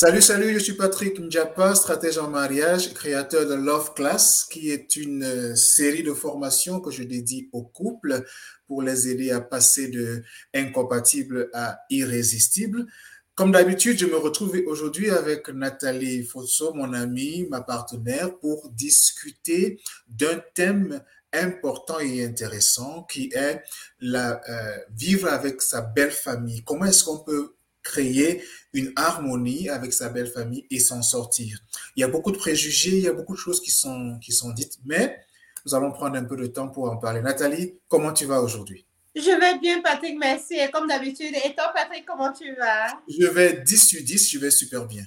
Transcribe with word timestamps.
Salut, 0.00 0.22
salut, 0.22 0.54
je 0.54 0.60
suis 0.60 0.74
Patrick 0.74 1.18
Ndjapa, 1.18 1.74
stratège 1.74 2.18
en 2.18 2.30
mariage, 2.30 2.94
créateur 2.94 3.48
de 3.48 3.54
Love 3.54 3.94
Class, 3.94 4.44
qui 4.48 4.70
est 4.70 4.94
une 4.94 5.24
euh, 5.24 5.56
série 5.56 6.04
de 6.04 6.14
formations 6.14 6.78
que 6.78 6.92
je 6.92 7.02
dédie 7.02 7.48
aux 7.52 7.64
couples 7.64 8.24
pour 8.68 8.82
les 8.82 9.08
aider 9.08 9.32
à 9.32 9.40
passer 9.40 9.88
de 9.88 10.22
incompatible 10.54 11.50
à 11.52 11.80
irrésistible. 11.90 12.86
Comme 13.34 13.50
d'habitude, 13.50 13.98
je 13.98 14.06
me 14.06 14.16
retrouve 14.16 14.56
aujourd'hui 14.68 15.10
avec 15.10 15.48
Nathalie 15.48 16.22
Fosso, 16.22 16.72
mon 16.74 16.92
amie, 16.92 17.48
ma 17.50 17.62
partenaire, 17.62 18.38
pour 18.38 18.70
discuter 18.70 19.80
d'un 20.06 20.40
thème 20.54 21.02
important 21.32 21.98
et 21.98 22.24
intéressant 22.24 23.02
qui 23.02 23.32
est 23.34 23.64
la, 23.98 24.40
euh, 24.48 24.78
vivre 24.96 25.26
avec 25.26 25.60
sa 25.60 25.80
belle 25.80 26.12
famille. 26.12 26.62
Comment 26.62 26.84
est-ce 26.84 27.02
qu'on 27.02 27.18
peut 27.18 27.56
créer 27.88 28.42
une 28.74 28.92
harmonie 28.96 29.68
avec 29.68 29.92
sa 29.92 30.08
belle 30.10 30.30
famille 30.30 30.66
et 30.70 30.78
s'en 30.78 31.02
sortir. 31.02 31.58
Il 31.96 32.00
y 32.00 32.04
a 32.04 32.08
beaucoup 32.08 32.30
de 32.30 32.36
préjugés, 32.36 32.96
il 32.98 33.04
y 33.04 33.08
a 33.08 33.12
beaucoup 33.12 33.34
de 33.34 33.40
choses 33.40 33.60
qui 33.60 33.70
sont, 33.70 34.18
qui 34.20 34.32
sont 34.32 34.52
dites, 34.52 34.78
mais 34.84 35.18
nous 35.64 35.74
allons 35.74 35.90
prendre 35.90 36.16
un 36.16 36.24
peu 36.24 36.36
de 36.36 36.46
temps 36.46 36.68
pour 36.68 36.90
en 36.90 36.98
parler. 36.98 37.20
Nathalie, 37.20 37.74
comment 37.88 38.12
tu 38.12 38.26
vas 38.26 38.40
aujourd'hui? 38.40 38.84
Je 39.14 39.40
vais 39.40 39.58
bien, 39.58 39.80
Patrick, 39.82 40.16
merci. 40.18 40.54
Et 40.54 40.70
comme 40.70 40.86
d'habitude, 40.86 41.34
et 41.44 41.54
toi, 41.54 41.72
Patrick, 41.74 42.04
comment 42.06 42.32
tu 42.32 42.54
vas? 42.54 42.86
Je 43.08 43.26
vais 43.26 43.62
10 43.62 43.86
sur 43.86 44.02
10, 44.02 44.30
je 44.30 44.38
vais 44.38 44.50
super 44.50 44.86
bien. 44.86 45.04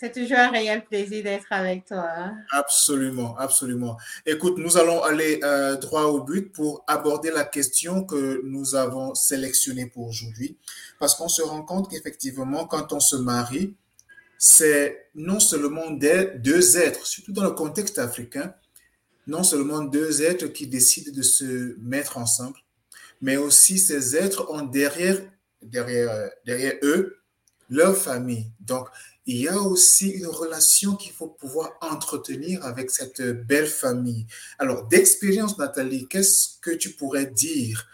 C'est 0.00 0.12
toujours 0.12 0.38
un 0.38 0.50
réel 0.50 0.84
plaisir 0.84 1.24
d'être 1.24 1.46
avec 1.50 1.86
toi. 1.86 2.30
Absolument, 2.52 3.36
absolument. 3.36 3.96
Écoute, 4.24 4.56
nous 4.56 4.76
allons 4.76 5.02
aller 5.02 5.40
euh, 5.42 5.74
droit 5.74 6.04
au 6.04 6.22
but 6.22 6.52
pour 6.52 6.84
aborder 6.86 7.32
la 7.32 7.44
question 7.44 8.04
que 8.04 8.40
nous 8.44 8.76
avons 8.76 9.16
sélectionnée 9.16 9.86
pour 9.86 10.06
aujourd'hui, 10.06 10.56
parce 11.00 11.16
qu'on 11.16 11.28
se 11.28 11.42
rend 11.42 11.62
compte 11.62 11.90
qu'effectivement, 11.90 12.64
quand 12.66 12.92
on 12.92 13.00
se 13.00 13.16
marie, 13.16 13.74
c'est 14.38 15.08
non 15.16 15.40
seulement 15.40 15.90
deux 15.90 16.78
êtres, 16.78 17.04
surtout 17.04 17.32
dans 17.32 17.42
le 17.42 17.50
contexte 17.50 17.98
africain, 17.98 18.54
non 19.26 19.42
seulement 19.42 19.80
deux 19.80 20.22
êtres 20.22 20.46
qui 20.46 20.68
décident 20.68 21.10
de 21.10 21.22
se 21.22 21.76
mettre 21.80 22.18
ensemble, 22.18 22.58
mais 23.20 23.36
aussi 23.36 23.80
ces 23.80 24.14
êtres 24.14 24.48
ont 24.48 24.62
derrière, 24.62 25.20
derrière, 25.60 26.30
derrière 26.46 26.74
eux 26.84 27.18
leur 27.68 27.96
famille. 27.96 28.46
Donc, 28.60 28.88
il 29.28 29.42
y 29.42 29.48
a 29.48 29.58
aussi 29.58 30.08
une 30.08 30.26
relation 30.26 30.96
qu'il 30.96 31.12
faut 31.12 31.26
pouvoir 31.26 31.72
entretenir 31.82 32.64
avec 32.64 32.90
cette 32.90 33.20
belle 33.46 33.66
famille. 33.66 34.26
Alors, 34.58 34.86
d'expérience, 34.86 35.58
Nathalie, 35.58 36.08
qu'est-ce 36.08 36.58
que 36.62 36.70
tu 36.70 36.92
pourrais 36.92 37.26
dire, 37.26 37.86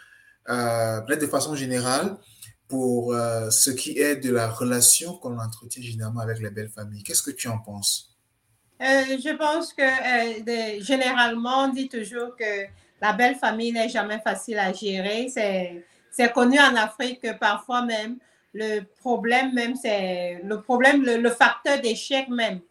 euh, 0.47 1.01
de 1.01 1.27
façon 1.27 1.53
générale, 1.53 2.15
pour 2.69 3.13
euh, 3.13 3.49
ce 3.49 3.69
qui 3.69 3.99
est 3.99 4.15
de 4.15 4.31
la 4.31 4.47
relation 4.49 5.17
qu'on 5.17 5.37
entretient 5.37 5.83
généralement 5.83 6.21
avec 6.21 6.39
les 6.39 6.49
belles 6.49 6.69
familles? 6.69 7.03
Qu'est-ce 7.03 7.21
que 7.21 7.31
tu 7.31 7.49
en 7.49 7.59
penses? 7.59 8.15
Euh, 8.81 9.03
Je 9.21 9.35
pense 9.35 9.73
que 9.73 10.81
généralement, 10.81 11.65
on 11.65 11.67
dit 11.67 11.89
toujours 11.89 12.33
que 12.37 12.65
la 13.01 13.11
belle 13.11 13.35
famille 13.35 13.73
n'est 13.73 13.89
jamais 13.89 14.21
facile 14.21 14.57
à 14.57 14.71
gérer. 14.71 15.27
C'est 16.11 16.31
connu 16.31 16.57
en 16.59 16.77
Afrique 16.77 17.21
que 17.21 17.37
parfois 17.37 17.81
même, 17.81 18.19
le 18.55 18.81
problème 19.01 19.53
même, 19.53 19.75
c'est 19.75 20.41
le 20.43 20.61
problème, 20.61 21.03
le, 21.03 21.29
facteur 21.29 21.81
d'échec 21.81 22.29
même 22.29 22.61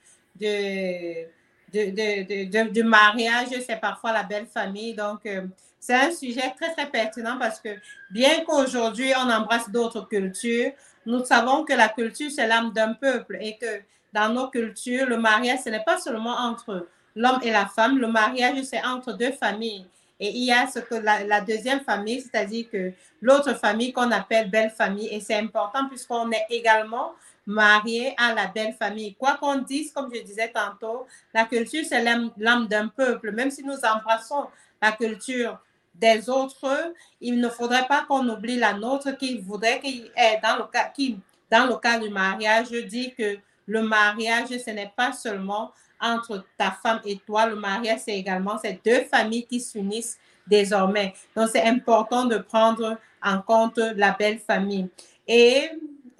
de, 0.40 1.26
de, 1.72 2.68
du 2.70 2.82
mariage, 2.82 3.48
c'est 3.66 3.80
parfois 3.80 4.12
la 4.12 4.22
belle 4.22 4.46
famille. 4.46 4.94
Donc, 4.94 5.26
euh, 5.26 5.42
c'est 5.78 5.94
un 5.94 6.10
sujet 6.10 6.54
très, 6.58 6.72
très 6.72 6.86
pertinent 6.86 7.36
parce 7.38 7.60
que 7.60 7.68
bien 8.10 8.40
qu'aujourd'hui, 8.46 9.12
on 9.14 9.30
embrasse 9.30 9.68
d'autres 9.70 10.08
cultures, 10.08 10.72
nous 11.04 11.22
savons 11.22 11.64
que 11.64 11.74
la 11.74 11.90
culture, 11.90 12.30
c'est 12.30 12.46
l'âme 12.46 12.72
d'un 12.72 12.94
peuple 12.94 13.36
et 13.42 13.58
que 13.58 13.82
dans 14.10 14.32
nos 14.32 14.48
cultures, 14.48 15.06
le 15.06 15.18
mariage, 15.18 15.58
ce 15.64 15.68
n'est 15.68 15.84
pas 15.84 15.98
seulement 15.98 16.36
entre 16.38 16.88
l'homme 17.14 17.40
et 17.42 17.50
la 17.50 17.66
femme, 17.66 17.98
le 17.98 18.06
mariage, 18.06 18.62
c'est 18.62 18.82
entre 18.82 19.12
deux 19.12 19.32
familles. 19.32 19.86
Et 20.20 20.30
il 20.30 20.44
y 20.44 20.52
a 20.52 20.66
ce 20.66 20.78
que 20.78 20.94
la, 20.94 21.40
deuxième 21.40 21.80
famille, 21.80 22.20
c'est-à-dire 22.20 22.66
que 22.70 22.92
l'autre 23.20 23.54
famille 23.54 23.92
qu'on 23.92 24.10
appelle 24.12 24.48
belle 24.50 24.70
famille, 24.70 25.08
et 25.08 25.20
c'est 25.20 25.34
important 25.34 25.88
puisqu'on 25.88 26.30
est 26.30 26.46
également 26.50 27.14
marié 27.46 28.14
à 28.16 28.32
la 28.32 28.46
belle 28.46 28.74
famille. 28.74 29.14
Quoi 29.14 29.34
qu'on 29.34 29.58
dise, 29.58 29.92
comme 29.92 30.10
je 30.14 30.22
disais 30.22 30.52
tantôt, 30.52 31.06
la 31.32 31.44
culture, 31.44 31.84
c'est 31.86 32.02
l'âme 32.02 32.68
d'un 32.68 32.88
peuple. 32.88 33.32
Même 33.32 33.50
si 33.50 33.64
nous 33.64 33.76
embrassons 33.84 34.46
la 34.80 34.92
culture 34.92 35.58
des 35.94 36.28
autres, 36.28 36.92
il 37.20 37.38
ne 37.40 37.48
faudrait 37.48 37.86
pas 37.86 38.04
qu'on 38.06 38.28
oublie 38.28 38.56
la 38.56 38.72
nôtre 38.72 39.16
qui 39.16 39.38
voudrait 39.38 39.80
qu'il 39.80 40.10
est 40.16 40.40
dans 40.42 40.56
le 40.56 40.64
cas, 40.64 40.88
qui, 40.88 41.18
dans 41.50 41.66
le 41.66 41.76
cas 41.76 41.98
du 41.98 42.08
mariage, 42.08 42.68
je 42.70 42.78
dis 42.78 43.14
que 43.14 43.38
le 43.66 43.82
mariage, 43.82 44.48
ce 44.48 44.70
n'est 44.70 44.92
pas 44.96 45.12
seulement 45.12 45.72
entre 46.00 46.44
ta 46.58 46.70
femme 46.70 47.00
et 47.04 47.18
toi. 47.26 47.46
Le 47.46 47.56
mariage, 47.56 48.00
c'est 48.04 48.16
également 48.16 48.58
ces 48.58 48.80
deux 48.84 49.04
familles 49.04 49.46
qui 49.46 49.60
s'unissent 49.60 50.18
désormais. 50.46 51.14
Donc, 51.36 51.48
c'est 51.50 51.62
important 51.62 52.24
de 52.24 52.38
prendre 52.38 52.98
en 53.22 53.40
compte 53.40 53.78
la 53.78 54.12
belle 54.12 54.38
famille. 54.38 54.88
Et 55.26 55.70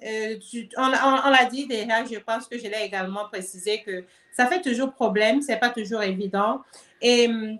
euh, 0.05 0.35
on, 0.77 0.89
l'a 0.89 1.45
dit 1.45 1.67
déjà, 1.67 2.05
je 2.05 2.19
pense 2.19 2.47
que 2.47 2.57
je 2.57 2.63
l'ai 2.63 2.83
également 2.83 3.27
précisé 3.27 3.81
que 3.81 4.03
ça 4.35 4.47
fait 4.47 4.61
toujours 4.61 4.91
problème, 4.93 5.41
c'est 5.41 5.57
pas 5.57 5.69
toujours 5.69 6.03
évident. 6.03 6.61
Et 7.01 7.27
hum, 7.27 7.57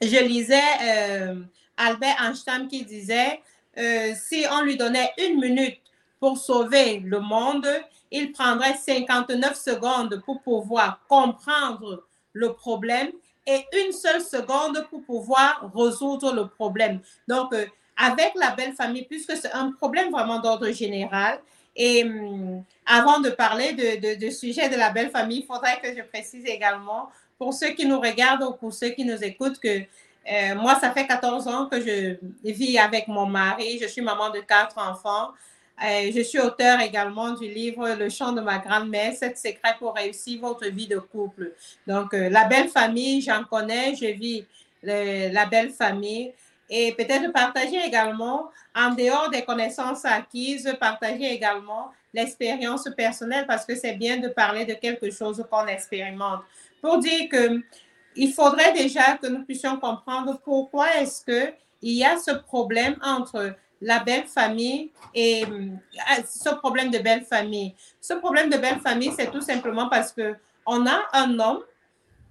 je 0.00 0.24
lisais 0.24 0.60
euh, 0.82 1.34
Albert 1.76 2.16
Einstein 2.22 2.68
qui 2.68 2.84
disait 2.84 3.40
euh, 3.76 4.12
si 4.14 4.44
on 4.50 4.62
lui 4.62 4.76
donnait 4.76 5.10
une 5.18 5.40
minute 5.40 5.80
pour 6.20 6.38
sauver 6.38 7.00
le 7.00 7.20
monde, 7.20 7.68
il 8.10 8.32
prendrait 8.32 8.74
59 8.74 9.54
secondes 9.54 10.22
pour 10.24 10.42
pouvoir 10.42 11.00
comprendre 11.08 12.04
le 12.32 12.52
problème 12.52 13.10
et 13.46 13.64
une 13.84 13.92
seule 13.92 14.20
seconde 14.20 14.86
pour 14.90 15.02
pouvoir 15.04 15.70
résoudre 15.74 16.34
le 16.34 16.48
problème. 16.48 17.00
Donc, 17.26 17.52
euh, 17.54 17.66
avec 17.96 18.32
la 18.36 18.50
belle 18.50 18.74
famille, 18.74 19.04
puisque 19.04 19.36
c'est 19.36 19.52
un 19.52 19.72
problème 19.72 20.10
vraiment 20.10 20.38
d'ordre 20.38 20.70
général, 20.70 21.40
et 21.74 22.04
hum, 22.04 22.62
avant 22.84 23.20
de 23.20 23.30
parler 23.30 23.72
de, 23.72 24.18
de, 24.18 24.30
sujet 24.30 24.68
de 24.68 24.76
la 24.76 24.90
belle 24.90 25.10
famille, 25.10 25.40
il 25.40 25.46
faudrait 25.46 25.80
que 25.80 25.94
je 25.96 26.02
précise 26.02 26.44
également, 26.46 27.08
pour 27.38 27.54
ceux 27.54 27.68
qui 27.70 27.86
nous 27.86 28.00
regardent 28.00 28.42
ou 28.42 28.52
pour 28.52 28.72
ceux 28.72 28.90
qui 28.90 29.04
nous 29.04 29.22
écoutent, 29.22 29.58
que 29.58 29.80
euh, 30.30 30.54
moi, 30.56 30.78
ça 30.80 30.90
fait 30.90 31.06
14 31.06 31.48
ans 31.48 31.66
que 31.66 31.80
je 31.80 32.16
vis 32.44 32.78
avec 32.78 33.08
mon 33.08 33.26
mari. 33.26 33.78
Je 33.80 33.86
suis 33.86 34.02
maman 34.02 34.30
de 34.30 34.40
quatre 34.40 34.76
enfants. 34.76 35.30
Euh, 35.84 36.10
je 36.14 36.22
suis 36.22 36.40
auteur 36.40 36.80
également 36.80 37.30
du 37.34 37.48
livre 37.48 37.88
Le 37.90 38.08
chant 38.08 38.32
de 38.32 38.40
ma 38.40 38.58
grand-mère, 38.58 39.14
sept 39.14 39.38
secrets 39.38 39.76
pour 39.78 39.94
réussir 39.94 40.40
votre 40.40 40.66
vie 40.66 40.88
de 40.88 40.98
couple. 40.98 41.52
Donc, 41.86 42.14
euh, 42.14 42.28
la 42.28 42.46
belle 42.46 42.68
famille, 42.68 43.20
j'en 43.20 43.44
connais, 43.44 43.94
je 43.94 44.06
vis 44.06 44.44
la 44.82 45.46
belle 45.46 45.70
famille. 45.70 46.32
Et 46.70 46.92
peut-être 46.92 47.32
partager 47.32 47.78
également, 47.84 48.50
en 48.74 48.90
dehors 48.90 49.30
des 49.30 49.42
connaissances 49.42 50.04
acquises, 50.04 50.76
partager 50.78 51.32
également 51.32 51.92
l'expérience 52.12 52.88
personnelle 52.96 53.46
parce 53.46 53.64
que 53.64 53.74
c'est 53.74 53.94
bien 53.94 54.18
de 54.18 54.28
parler 54.28 54.64
de 54.64 54.74
quelque 54.74 55.10
chose 55.10 55.44
qu'on 55.50 55.66
expérimente. 55.66 56.40
Pour 56.80 56.98
dire 56.98 57.28
que 57.28 57.60
il 58.16 58.32
faudrait 58.32 58.72
déjà 58.72 59.16
que 59.16 59.28
nous 59.28 59.44
puissions 59.44 59.78
comprendre 59.78 60.40
pourquoi 60.44 60.96
est-ce 60.96 61.24
que 61.24 61.52
il 61.80 61.94
y 61.94 62.04
a 62.04 62.18
ce 62.18 62.32
problème 62.32 62.96
entre 63.02 63.54
la 63.80 64.00
belle 64.00 64.26
famille 64.26 64.90
et 65.14 65.44
euh, 65.44 66.22
ce 66.26 66.50
problème 66.56 66.90
de 66.90 66.98
belle 66.98 67.24
famille. 67.24 67.74
Ce 68.00 68.14
problème 68.14 68.50
de 68.50 68.56
belle 68.56 68.80
famille, 68.80 69.12
c'est 69.16 69.30
tout 69.30 69.40
simplement 69.40 69.88
parce 69.88 70.12
que 70.12 70.36
on 70.66 70.86
a 70.86 71.08
un 71.12 71.38
homme 71.38 71.62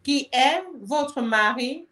qui 0.03 0.29
est 0.31 0.63
votre 0.81 1.21
mari. 1.21 1.87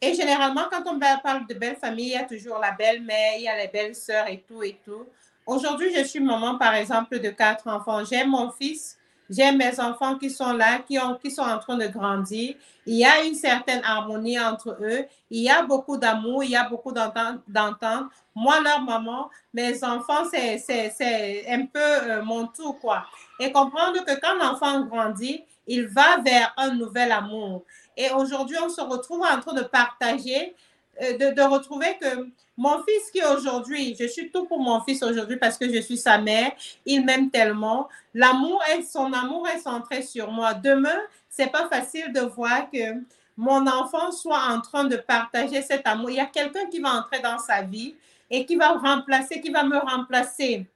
Et 0.00 0.14
généralement, 0.14 0.64
quand 0.70 0.82
on 0.86 0.98
parle 0.98 1.46
de 1.46 1.54
belle 1.54 1.76
famille, 1.76 2.08
il 2.08 2.12
y 2.12 2.16
a 2.16 2.24
toujours 2.24 2.58
la 2.58 2.72
belle-mère, 2.72 3.34
il 3.36 3.44
y 3.44 3.48
a 3.48 3.56
les 3.56 3.68
belles-sœurs 3.68 4.28
et 4.28 4.44
tout 4.46 4.62
et 4.62 4.78
tout. 4.84 5.06
Aujourd'hui, 5.46 5.94
je 5.94 6.04
suis 6.04 6.20
maman, 6.20 6.58
par 6.58 6.74
exemple, 6.74 7.18
de 7.20 7.30
quatre 7.30 7.66
enfants. 7.68 8.04
J'ai 8.04 8.24
mon 8.24 8.50
fils 8.50 8.98
j'ai 9.28 9.50
mes 9.52 9.78
enfants 9.80 10.16
qui 10.18 10.30
sont 10.30 10.52
là, 10.52 10.78
qui, 10.78 10.98
ont, 10.98 11.14
qui 11.16 11.30
sont 11.30 11.42
en 11.42 11.58
train 11.58 11.76
de 11.76 11.86
grandir. 11.86 12.54
Il 12.86 12.94
y 12.94 13.04
a 13.04 13.24
une 13.24 13.34
certaine 13.34 13.82
harmonie 13.84 14.38
entre 14.38 14.76
eux. 14.80 15.04
Il 15.30 15.42
y 15.42 15.50
a 15.50 15.62
beaucoup 15.62 15.96
d'amour, 15.96 16.44
il 16.44 16.50
y 16.50 16.56
a 16.56 16.68
beaucoup 16.68 16.92
d'entente. 16.92 18.10
Moi, 18.34 18.60
leur 18.60 18.80
maman, 18.82 19.28
mes 19.52 19.82
enfants, 19.82 20.24
c'est 20.30 21.44
un 21.48 21.66
peu 21.66 21.80
euh, 21.80 22.22
mon 22.22 22.46
tout, 22.46 22.74
quoi. 22.74 23.04
Et 23.40 23.50
comprendre 23.50 24.04
que 24.04 24.20
quand 24.20 24.34
l'enfant 24.34 24.82
grandit, 24.82 25.42
il 25.66 25.88
va 25.88 26.18
vers 26.24 26.54
un 26.56 26.74
nouvel 26.74 27.10
amour. 27.10 27.64
Et 27.96 28.10
aujourd'hui, 28.10 28.56
on 28.62 28.68
se 28.68 28.80
retrouve 28.80 29.22
en 29.22 29.40
train 29.40 29.54
de 29.54 29.62
partager, 29.62 30.54
de, 31.00 31.34
de 31.34 31.42
retrouver 31.42 31.96
que 32.00 32.28
mon 32.56 32.82
fils 32.84 33.10
qui 33.12 33.22
aujourd'hui, 33.22 33.94
je 33.98 34.06
suis 34.06 34.30
tout 34.30 34.46
pour 34.46 34.58
mon 34.58 34.80
fils 34.80 35.02
aujourd'hui 35.02 35.36
parce 35.36 35.58
que 35.58 35.70
je 35.72 35.80
suis 35.80 35.98
sa 35.98 36.18
mère, 36.18 36.52
il 36.86 37.04
m'aime 37.04 37.30
tellement. 37.30 37.88
L'amour 38.14 38.62
son 38.90 39.12
amour 39.12 39.46
est 39.48 39.60
centré 39.60 40.02
sur 40.02 40.30
moi. 40.30 40.54
Demain, 40.54 40.98
c'est 41.28 41.52
pas 41.52 41.68
facile 41.68 42.12
de 42.12 42.20
voir 42.20 42.70
que 42.70 43.02
mon 43.36 43.66
enfant 43.66 44.10
soit 44.10 44.40
en 44.48 44.62
train 44.62 44.84
de 44.84 44.96
partager 44.96 45.60
cet 45.60 45.86
amour. 45.86 46.10
Il 46.10 46.16
y 46.16 46.20
a 46.20 46.26
quelqu'un 46.26 46.66
qui 46.66 46.80
va 46.80 46.94
entrer 46.94 47.20
dans 47.20 47.38
sa 47.38 47.60
vie 47.60 47.94
et 48.30 48.46
qui 48.46 48.56
va 48.56 48.70
remplacer, 48.72 49.40
qui 49.40 49.50
va 49.50 49.62
me 49.62 49.76
remplacer. 49.76 50.66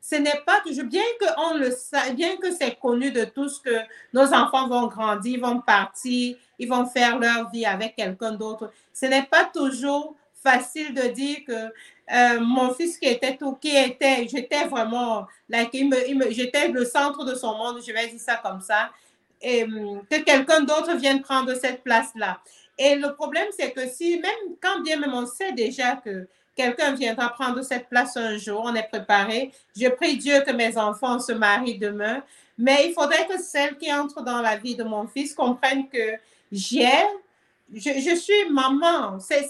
Ce 0.00 0.16
n'est 0.16 0.40
pas 0.46 0.60
toujours, 0.64 0.84
bien 0.84 1.02
que 1.20 1.26
on 1.38 1.58
le 1.58 1.70
sait, 1.70 2.12
bien 2.14 2.36
que 2.36 2.50
c'est 2.52 2.78
connu 2.78 3.10
de 3.10 3.24
tous 3.24 3.58
que 3.58 3.76
nos 4.12 4.32
enfants 4.32 4.68
vont 4.68 4.86
grandir, 4.86 5.40
vont 5.40 5.60
partir, 5.60 6.36
ils 6.58 6.68
vont 6.68 6.86
faire 6.86 7.18
leur 7.18 7.50
vie 7.50 7.66
avec 7.66 7.96
quelqu'un 7.96 8.32
d'autre, 8.32 8.72
ce 8.92 9.06
n'est 9.06 9.24
pas 9.24 9.44
toujours 9.44 10.14
facile 10.42 10.94
de 10.94 11.08
dire 11.08 11.38
que 11.46 11.52
euh, 11.52 12.40
mon 12.40 12.74
fils 12.74 12.98
qui 12.98 13.06
était 13.06 13.36
tout, 13.36 13.54
qui 13.54 13.76
était, 13.76 14.26
j'étais 14.28 14.64
vraiment, 14.64 15.26
like, 15.48 15.76
j'étais 16.30 16.68
le 16.68 16.84
centre 16.84 17.24
de 17.24 17.34
son 17.34 17.56
monde, 17.56 17.80
je 17.86 17.92
vais 17.92 18.08
dire 18.08 18.20
ça 18.20 18.36
comme 18.36 18.60
ça, 18.60 18.90
et 19.40 19.64
hum, 19.64 20.02
que 20.10 20.16
quelqu'un 20.22 20.62
d'autre 20.62 20.96
vienne 20.96 21.22
prendre 21.22 21.54
cette 21.54 21.82
place-là. 21.82 22.40
Et 22.78 22.96
le 22.96 23.14
problème, 23.14 23.48
c'est 23.56 23.72
que 23.72 23.86
si, 23.88 24.18
même 24.18 24.56
quand 24.60 24.80
bien 24.80 24.98
même 24.98 25.12
on 25.12 25.26
sait 25.26 25.52
déjà 25.52 25.96
que 25.96 26.26
quelqu'un 26.60 26.92
viendra 26.92 27.30
prendre 27.30 27.62
cette 27.62 27.88
place 27.88 28.16
un 28.16 28.36
jour, 28.36 28.62
on 28.64 28.74
est 28.74 28.88
préparé. 28.88 29.50
Je 29.76 29.88
prie 29.88 30.16
Dieu 30.16 30.42
que 30.46 30.52
mes 30.52 30.76
enfants 30.76 31.18
se 31.18 31.32
marient 31.32 31.78
demain, 31.78 32.22
mais 32.58 32.88
il 32.88 32.92
faudrait 32.92 33.26
que 33.26 33.40
celles 33.40 33.76
qui 33.78 33.92
entrent 33.92 34.22
dans 34.22 34.42
la 34.42 34.56
vie 34.56 34.76
de 34.76 34.84
mon 34.84 35.06
fils 35.06 35.34
comprennent 35.34 35.88
que 35.88 36.12
j'ai, 36.52 36.86
je, 37.72 38.14
suis 38.14 38.50
maman. 38.50 39.18
C'est 39.20 39.48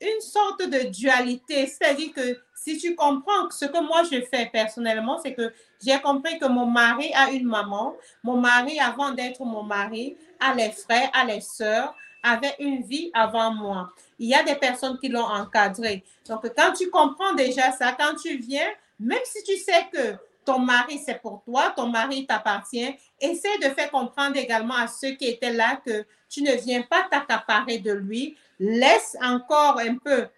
une 0.00 0.20
sorte 0.20 0.68
de 0.68 0.90
dualité, 0.90 1.66
c'est-à-dire 1.66 2.12
que 2.12 2.38
si 2.54 2.76
tu 2.76 2.94
comprends 2.94 3.48
ce 3.50 3.64
que 3.64 3.80
moi 3.80 4.02
je 4.10 4.20
fais 4.30 4.46
personnellement, 4.52 5.18
c'est 5.22 5.32
que 5.32 5.52
j'ai 5.82 5.98
compris 6.00 6.38
que 6.38 6.46
mon 6.46 6.66
mari 6.66 7.10
a 7.14 7.30
une 7.30 7.46
maman, 7.46 7.94
mon 8.22 8.36
mari 8.38 8.78
avant 8.80 9.12
d'être 9.12 9.40
mon 9.42 9.62
mari 9.62 10.16
a 10.40 10.52
les 10.52 10.72
frères, 10.72 11.10
a 11.14 11.24
les 11.24 11.40
sœurs, 11.40 11.94
avait 12.22 12.56
une 12.58 12.82
vie 12.82 13.10
avant 13.14 13.52
moi. 13.52 13.92
Il 14.18 14.28
y 14.28 14.34
a 14.34 14.42
des 14.42 14.54
personnes 14.54 14.98
qui 14.98 15.08
l'ont 15.08 15.26
encadré. 15.26 16.04
Donc 16.28 16.46
quand 16.56 16.72
tu 16.72 16.88
comprends 16.90 17.34
déjà 17.34 17.72
ça, 17.72 17.92
quand 17.92 18.14
tu 18.14 18.36
viens, 18.38 18.68
même 18.98 19.18
si 19.24 19.42
tu 19.42 19.56
sais 19.56 19.86
que 19.92 20.14
ton 20.44 20.58
mari 20.58 21.00
c'est 21.04 21.20
pour 21.20 21.42
toi, 21.44 21.72
ton 21.76 21.88
mari 21.88 22.26
t'appartient, 22.26 22.94
essaie 23.20 23.58
de 23.58 23.68
faire 23.74 23.90
comprendre 23.90 24.36
également 24.36 24.76
à 24.76 24.86
ceux 24.86 25.12
qui 25.12 25.26
étaient 25.26 25.52
là 25.52 25.80
que 25.84 26.04
tu 26.28 26.42
ne 26.42 26.52
viens 26.52 26.82
pas 26.82 27.06
t'accaparer 27.10 27.78
de 27.78 27.92
lui. 27.92 28.36
Laisse 28.58 29.16
encore 29.20 29.78
un 29.78 29.96
peu 29.96 30.28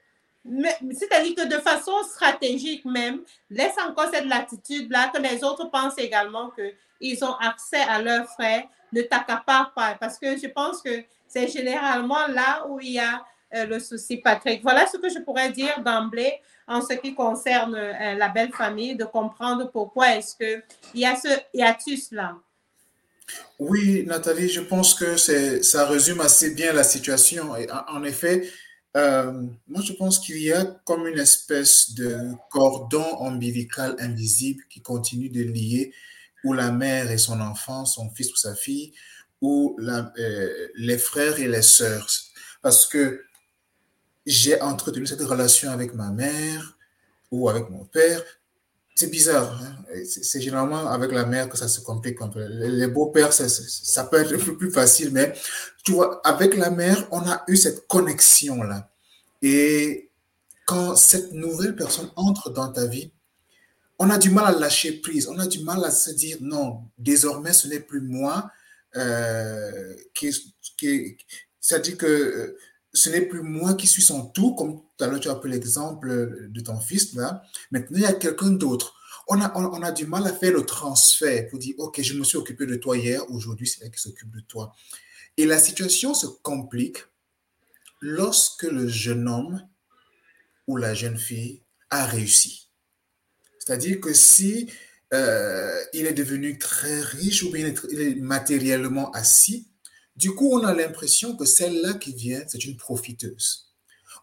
c'est-à-dire 0.93 1.35
que 1.35 1.47
de 1.47 1.61
façon 1.61 1.93
stratégique 2.05 2.85
même, 2.85 3.23
laisse 3.51 3.77
encore 3.79 4.09
cette 4.13 4.25
latitude-là 4.27 5.11
que 5.15 5.21
les 5.21 5.45
autres 5.45 5.71
pensent 5.71 5.99
également 5.99 6.51
qu'ils 6.51 7.25
ont 7.25 7.35
accès 7.35 7.81
à 7.81 8.01
leurs 8.01 8.29
frères, 8.29 8.65
ne 8.93 9.03
t'accapare 9.03 9.73
pas. 9.75 9.97
Parce 10.01 10.19
que 10.19 10.37
je 10.39 10.47
pense 10.47 10.81
que 10.81 11.05
c'est 11.27 11.49
généralement 11.49 12.27
là 12.29 12.67
où 12.69 12.81
il 12.81 12.93
y 12.93 12.99
a 12.99 13.25
le 13.53 13.79
souci, 13.79 14.19
Patrick. 14.19 14.63
Voilà 14.63 14.87
ce 14.87 14.97
que 14.97 15.09
je 15.09 15.21
pourrais 15.21 15.51
dire 15.51 15.83
d'emblée 15.85 16.41
en 16.69 16.83
ce 16.83 16.93
qui 16.95 17.15
concerne 17.15 17.75
euh, 17.75 18.15
la 18.15 18.29
belle 18.29 18.53
famille, 18.53 18.95
de 18.95 19.05
comprendre 19.05 19.71
pourquoi 19.73 20.17
est-ce 20.17 20.37
qu'il 20.37 20.63
y 21.01 21.07
a 21.07 21.17
ce 21.17 21.29
hiatus-là. 21.55 22.37
Oui, 23.59 24.05
Nathalie, 24.07 24.49
je 24.49 24.61
pense 24.61 24.95
que 24.95 25.17
ça 25.17 25.87
résume 25.87 26.21
assez 26.21 26.55
bien 26.55 26.73
la 26.73 26.85
situation. 26.85 27.57
Et 27.57 27.67
en 27.89 28.05
effet, 28.05 28.49
euh, 28.97 29.33
moi, 29.67 29.83
je 29.83 29.93
pense 29.95 30.19
qu'il 30.19 30.39
y 30.39 30.53
a 30.53 30.65
comme 30.85 31.07
une 31.07 31.19
espèce 31.19 31.95
de 31.95 32.33
cordon 32.51 33.07
ombilical 33.19 33.97
invisible 33.99 34.63
qui 34.71 34.81
continue 34.81 35.29
de 35.31 35.43
lier 35.43 35.93
où 36.45 36.53
la 36.53 36.71
mère 36.71 37.11
et 37.11 37.19
son 37.19 37.41
enfant, 37.41 37.85
son 37.85 38.11
fils 38.11 38.33
ou 38.33 38.37
sa 38.37 38.55
fille, 38.55 38.93
ou 39.41 39.77
euh, 39.81 40.69
les 40.77 40.99
frères 40.99 41.39
et 41.39 41.49
les 41.49 41.63
sœurs. 41.63 42.09
Parce 42.63 42.87
que 42.87 43.25
j'ai 44.29 44.61
entretenu 44.61 45.07
cette 45.07 45.23
relation 45.23 45.71
avec 45.71 45.95
ma 45.95 46.11
mère 46.11 46.77
ou 47.31 47.49
avec 47.49 47.71
mon 47.71 47.85
père. 47.85 48.23
C'est 48.95 49.11
bizarre. 49.11 49.59
Hein. 49.63 50.03
C'est 50.05 50.41
généralement 50.41 50.89
avec 50.89 51.13
la 51.13 51.25
mère 51.25 51.49
que 51.49 51.57
ça 51.57 51.69
se 51.69 51.81
complique 51.81 52.21
un 52.21 52.29
peu. 52.29 52.45
Les 52.47 52.89
beaux-pères, 52.89 53.33
ça, 53.33 54.05
peut 54.05 54.21
être 54.21 54.37
peu 54.45 54.57
plus 54.57 54.71
facile, 54.71 55.11
mais 55.13 55.35
tu 55.85 55.93
vois, 55.93 56.21
avec 56.27 56.57
la 56.57 56.71
mère, 56.71 57.09
on 57.11 57.21
a 57.21 57.43
eu 57.49 57.57
cette 57.57 57.87
connexion-là. 57.87 58.91
Et 59.41 60.11
quand 60.67 60.97
cette 60.97 61.33
nouvelle 61.33 61.75
personne 61.75 62.11
entre 62.17 62.51
dans 62.51 62.71
ta 62.71 62.87
vie, 62.87 63.13
on 63.99 64.11
a 64.11 64.19
du 64.19 64.31
mal 64.31 64.55
à 64.55 64.59
lâcher 64.59 64.93
prise, 65.01 65.27
on 65.29 65.39
a 65.39 65.47
du 65.47 65.61
mal 65.61 65.83
à 65.85 65.91
se 65.91 66.11
dire 66.11 66.37
non, 66.41 66.83
désormais 66.99 67.53
ce 67.53 67.67
n'est 67.67 67.81
plus 67.81 68.01
moi 68.01 68.51
euh, 68.97 69.95
qui, 70.15 70.31
qui 70.77 71.17
c'est-à-dire 71.61 71.99
que 71.99 72.07
euh, 72.07 72.59
ce 72.93 73.11
n'est 73.11 73.23
plus 73.23 73.43
moi 73.43 73.75
qui 73.75 73.87
suis 73.87 74.03
son 74.03 74.27
tout, 74.27 74.55
comme 74.55 74.81
tout 74.97 75.05
à 75.05 75.07
l'heure 75.07 75.21
tu 75.21 75.29
as 75.29 75.35
pris 75.35 75.51
l'exemple 75.51 76.49
de 76.49 76.61
ton 76.61 76.81
fils 76.81 77.15
là. 77.15 77.43
Maintenant, 77.71 77.99
il 77.99 78.03
y 78.03 78.07
a 78.07 78.13
quelqu'un 78.13 78.51
d'autre. 78.51 78.95
On 79.29 79.41
a, 79.43 79.53
on, 79.57 79.83
a 79.83 79.93
du 79.93 80.07
mal 80.07 80.27
à 80.27 80.33
faire 80.33 80.53
le 80.53 80.65
transfert 80.65 81.49
pour 81.49 81.59
dire, 81.59 81.75
OK, 81.79 82.01
je 82.01 82.15
me 82.15 82.25
suis 82.25 82.39
occupé 82.39 82.65
de 82.65 82.77
toi 82.77 82.97
hier, 82.97 83.31
aujourd'hui, 83.31 83.67
c'est 83.67 83.85
elle 83.85 83.91
qui 83.91 84.01
s'occupe 84.01 84.35
de 84.35 84.41
toi. 84.41 84.75
Et 85.37 85.45
la 85.45 85.59
situation 85.59 86.15
se 86.15 86.27
complique 86.27 86.99
lorsque 88.01 88.63
le 88.63 88.89
jeune 88.89 89.29
homme 89.29 89.63
ou 90.67 90.79
la 90.79 90.95
jeune 90.95 91.19
fille 91.19 91.63
a 91.91 92.07
réussi. 92.07 92.71
C'est-à-dire 93.59 94.01
que 94.01 94.15
si 94.15 94.71
euh, 95.13 95.85
il 95.93 96.07
est 96.07 96.15
devenu 96.15 96.59
très 96.59 97.01
riche 97.01 97.43
ou 97.43 97.51
bien 97.51 97.73
il 97.91 98.01
est 98.01 98.15
matériellement 98.15 99.11
assis, 99.13 99.69
du 100.19 100.35
coup, 100.35 100.51
on 100.53 100.65
a 100.65 100.75
l'impression 100.75 101.37
que 101.37 101.45
celle-là 101.45 101.95
qui 101.95 102.13
vient, 102.13 102.43
c'est 102.49 102.65
une 102.65 102.77
profiteuse. 102.77 103.73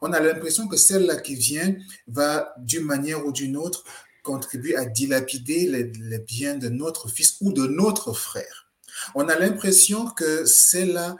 On 0.01 0.12
a 0.12 0.19
l'impression 0.19 0.68
que 0.68 0.75
celle-là 0.75 1.15
qui 1.15 1.36
vient 1.36 1.74
va, 2.07 2.53
d'une 2.57 2.83
manière 2.83 3.25
ou 3.25 3.31
d'une 3.31 3.56
autre, 3.56 3.86
contribuer 4.21 4.75
à 4.75 4.86
dilapider 4.86 5.68
les, 5.69 6.19
biens 6.19 6.56
de 6.56 6.68
notre 6.68 7.07
fils 7.07 7.38
ou 7.39 7.53
de 7.53 7.65
notre 7.65 8.12
frère. 8.12 8.69
On 9.13 9.30
a 9.30 9.39
l'impression 9.39 10.07
que 10.07 10.45
celle-là 10.45 11.15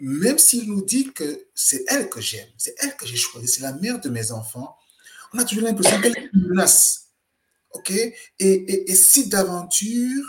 même 0.00 0.38
s'il 0.38 0.68
nous 0.68 0.84
dit 0.84 1.12
que 1.12 1.46
c'est 1.54 1.84
elle 1.86 2.10
que 2.10 2.20
j'aime, 2.20 2.48
c'est 2.58 2.74
elle 2.78 2.96
que 2.96 3.06
j'ai 3.06 3.14
choisie, 3.14 3.46
c'est 3.46 3.60
la 3.60 3.74
mère 3.74 4.00
de 4.00 4.08
mes 4.08 4.32
enfants, 4.32 4.76
on 5.32 5.38
a 5.38 5.44
toujours 5.44 5.62
l'impression 5.62 6.00
qu'elle 6.00 6.18
est 6.18 6.30
une 6.32 6.48
menace. 6.48 7.10
OK? 7.70 7.92
Et, 7.92 8.14
et, 8.40 8.94
si 8.96 9.28
d'aventure, 9.28 10.24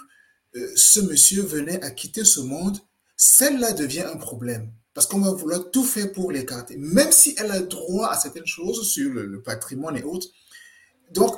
euh, 0.56 0.72
ce 0.76 1.00
monsieur 1.00 1.42
venait 1.42 1.84
à 1.84 1.90
quitter 1.90 2.24
ce 2.24 2.42
monde, 2.42 2.80
celle-là 3.18 3.74
devient 3.74 4.02
un 4.02 4.18
problème. 4.18 4.72
Parce 4.94 5.08
qu'on 5.08 5.20
va 5.20 5.32
vouloir 5.32 5.72
tout 5.72 5.84
faire 5.84 6.12
pour 6.14 6.32
l'écarter, 6.32 6.78
même 6.78 7.12
si 7.12 7.36
elle 7.38 7.52
a 7.52 7.60
droit 7.60 8.08
à 8.08 8.18
certaines 8.18 8.46
choses 8.46 8.90
sur 8.90 9.12
le, 9.12 9.42
patrimoine 9.42 9.98
et 9.98 10.04
autres. 10.04 10.28
Donc, 11.12 11.38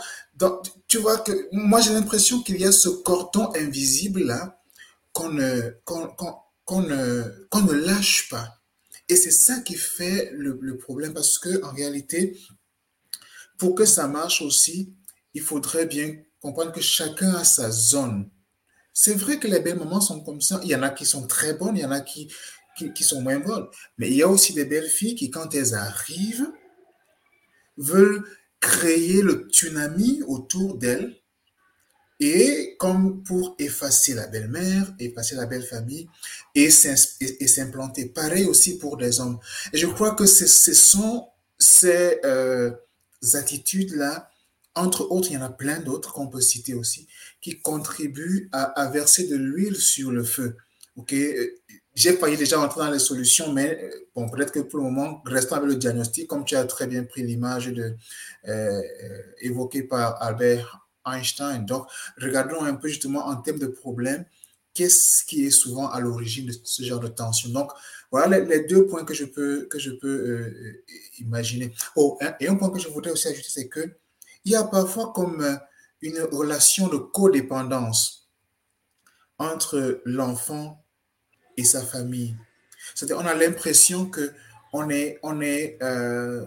tu 0.88 1.00
vois 1.00 1.18
que 1.18 1.50
moi, 1.52 1.82
j'ai 1.82 1.92
l'impression 1.92 2.44
qu'il 2.44 2.62
y 2.62 2.66
a 2.66 2.72
ce 2.72 2.88
cordon 2.90 3.52
invisible-là 3.56 4.62
qu'on 5.12 5.32
ne, 5.32 5.74
ne, 6.70 7.24
ne 7.62 7.74
lâche 7.74 8.30
pas. 8.30 8.62
Et 9.10 9.16
c'est 9.16 9.32
ça 9.32 9.60
qui 9.62 9.76
fait 9.76 10.30
le, 10.34 10.60
le, 10.62 10.78
problème 10.78 11.14
parce 11.14 11.40
que 11.40 11.64
en 11.64 11.72
réalité, 11.72 12.38
pour 13.58 13.74
que 13.74 13.86
ça 13.86 14.08
marche 14.08 14.42
aussi, 14.42 14.94
il 15.34 15.42
faudrait 15.42 15.88
bien 15.88 16.16
comprendre 16.40 16.72
que 16.72 16.82
chacun 16.82 17.34
a 17.34 17.44
sa 17.44 17.72
zone. 17.72 18.30
C'est 19.00 19.14
vrai 19.14 19.38
que 19.38 19.48
les 19.48 19.60
belles 19.60 19.78
mamans 19.78 20.02
sont 20.02 20.22
comme 20.22 20.42
ça. 20.42 20.60
Il 20.64 20.72
y 20.72 20.76
en 20.76 20.82
a 20.82 20.90
qui 20.90 21.06
sont 21.06 21.28
très 21.28 21.54
bonnes, 21.54 21.78
il 21.78 21.84
y 21.84 21.86
en 21.86 21.92
a 21.92 22.02
qui, 22.02 22.34
qui, 22.96 23.04
sont 23.04 23.22
moins 23.22 23.38
bonnes. 23.38 23.68
Mais 24.00 24.08
il 24.10 24.16
y 24.16 24.24
a 24.24 24.28
aussi 24.28 24.56
des 24.56 24.66
belles 24.66 24.90
filles 24.90 25.14
qui, 25.14 25.30
quand 25.30 25.54
elles 25.54 25.76
arrivent, 25.76 26.52
veulent 27.78 28.24
créer 28.60 29.22
le 29.22 29.48
tsunami 29.52 30.24
autour 30.28 30.80
d'elles 30.80 31.16
et 32.20 32.76
comme 32.80 33.22
pour 33.22 33.56
effacer 33.60 34.16
la 34.16 34.26
belle-mère, 34.26 34.92
effacer 34.98 35.36
la 35.36 35.46
belle-famille 35.46 36.10
et 36.56 36.72
s'implanter. 36.72 38.08
Pareil 38.08 38.46
aussi 38.46 38.80
pour 38.80 38.98
les 38.98 39.20
hommes. 39.20 39.38
Je 39.74 39.86
crois 39.86 40.16
que 40.16 40.26
ce 40.26 40.74
sont 40.74 41.28
ces 41.60 42.20
euh, 42.26 42.72
attitudes-là, 43.36 44.32
entre 44.78 45.12
autres, 45.12 45.30
il 45.32 45.34
y 45.34 45.38
en 45.38 45.42
a 45.42 45.50
plein 45.50 45.80
d'autres 45.80 46.14
qu'on 46.14 46.28
peut 46.28 46.42
citer 46.42 46.74
aussi, 46.74 47.08
qui 47.42 47.60
contribuent 47.62 48.50
à, 48.52 48.90
verser 48.90 49.28
de 49.28 49.36
l'huile 49.36 49.76
sur 49.76 50.12
le 50.12 50.24
feu. 50.24 50.56
Ok, 50.96 51.14
j'ai 51.94 52.14
failli 52.14 52.38
déjà 52.38 52.60
entrer 52.60 52.82
dans 52.82 52.92
les 52.92 53.00
solutions, 53.00 53.52
mais 53.52 53.80
euh, 53.82 54.08
bon, 54.16 54.30
peut-être 54.30 54.52
que 54.52 54.60
pour 54.60 54.80
le 54.80 54.86
moment, 54.86 55.22
restons 55.26 55.56
avec 55.56 55.70
le 55.70 55.76
diagnostic, 55.76 56.28
comme 56.28 56.46
tu 56.46 56.56
as 56.56 56.66
très 56.66 56.88
bien 56.88 57.04
pris 57.04 57.24
l'image 57.24 57.68
de, 57.68 57.96
euh, 58.48 58.82
évoquée 59.42 59.84
par 59.84 60.22
Albert 60.22 60.88
Einstein. 61.06 61.66
Donc, 61.66 61.88
regardons 62.20 62.62
un 62.64 62.76
peu 62.76 62.88
justement 62.88 63.26
en 63.28 63.36
termes 63.38 63.60
de 63.60 63.68
problèmes, 63.68 64.26
qu'est-ce 64.74 65.26
qui 65.26 65.46
est 65.46 65.52
souvent 65.52 65.90
à 65.90 66.00
l'origine 66.00 66.46
de 66.46 66.54
ce 66.64 66.84
genre 66.84 67.00
de 67.00 67.08
tension? 67.08 67.50
Donc, 67.50 67.72
voilà 68.12 68.40
les, 68.40 68.66
deux 68.66 68.86
points 68.86 69.04
que 69.04 69.14
je 69.14 69.26
peux, 69.26 69.68
que 69.70 69.80
je 69.80 69.92
peux 69.92 70.08
euh, 70.08 70.84
imaginer. 71.20 71.74
Oh, 71.96 72.18
et 72.40 72.48
un 72.48 72.56
point 72.56 72.70
que 72.70 72.80
je 72.80 72.88
voudrais 72.88 73.12
aussi 73.12 73.28
ajouter, 73.28 73.50
c'est 73.50 73.68
que 73.68 73.98
il 74.48 74.52
y 74.52 74.56
a 74.56 74.64
parfois 74.64 75.12
comme 75.14 75.42
euh, 75.42 75.58
une 76.02 76.22
relation 76.32 76.88
de 76.88 76.96
codépendance 76.96 78.30
entre 79.38 80.02
l'enfant 80.06 80.86
et 81.58 81.66
sa 81.66 81.84
famille. 81.84 82.38
C'est-à-dire, 82.96 83.18
on 83.18 83.28
a 83.28 83.36
l'impression 83.36 84.06
que 84.06 84.32
on 84.72 84.90
est, 84.90 85.20
on 85.22 85.42
est 85.42 85.78
euh, 85.84 86.46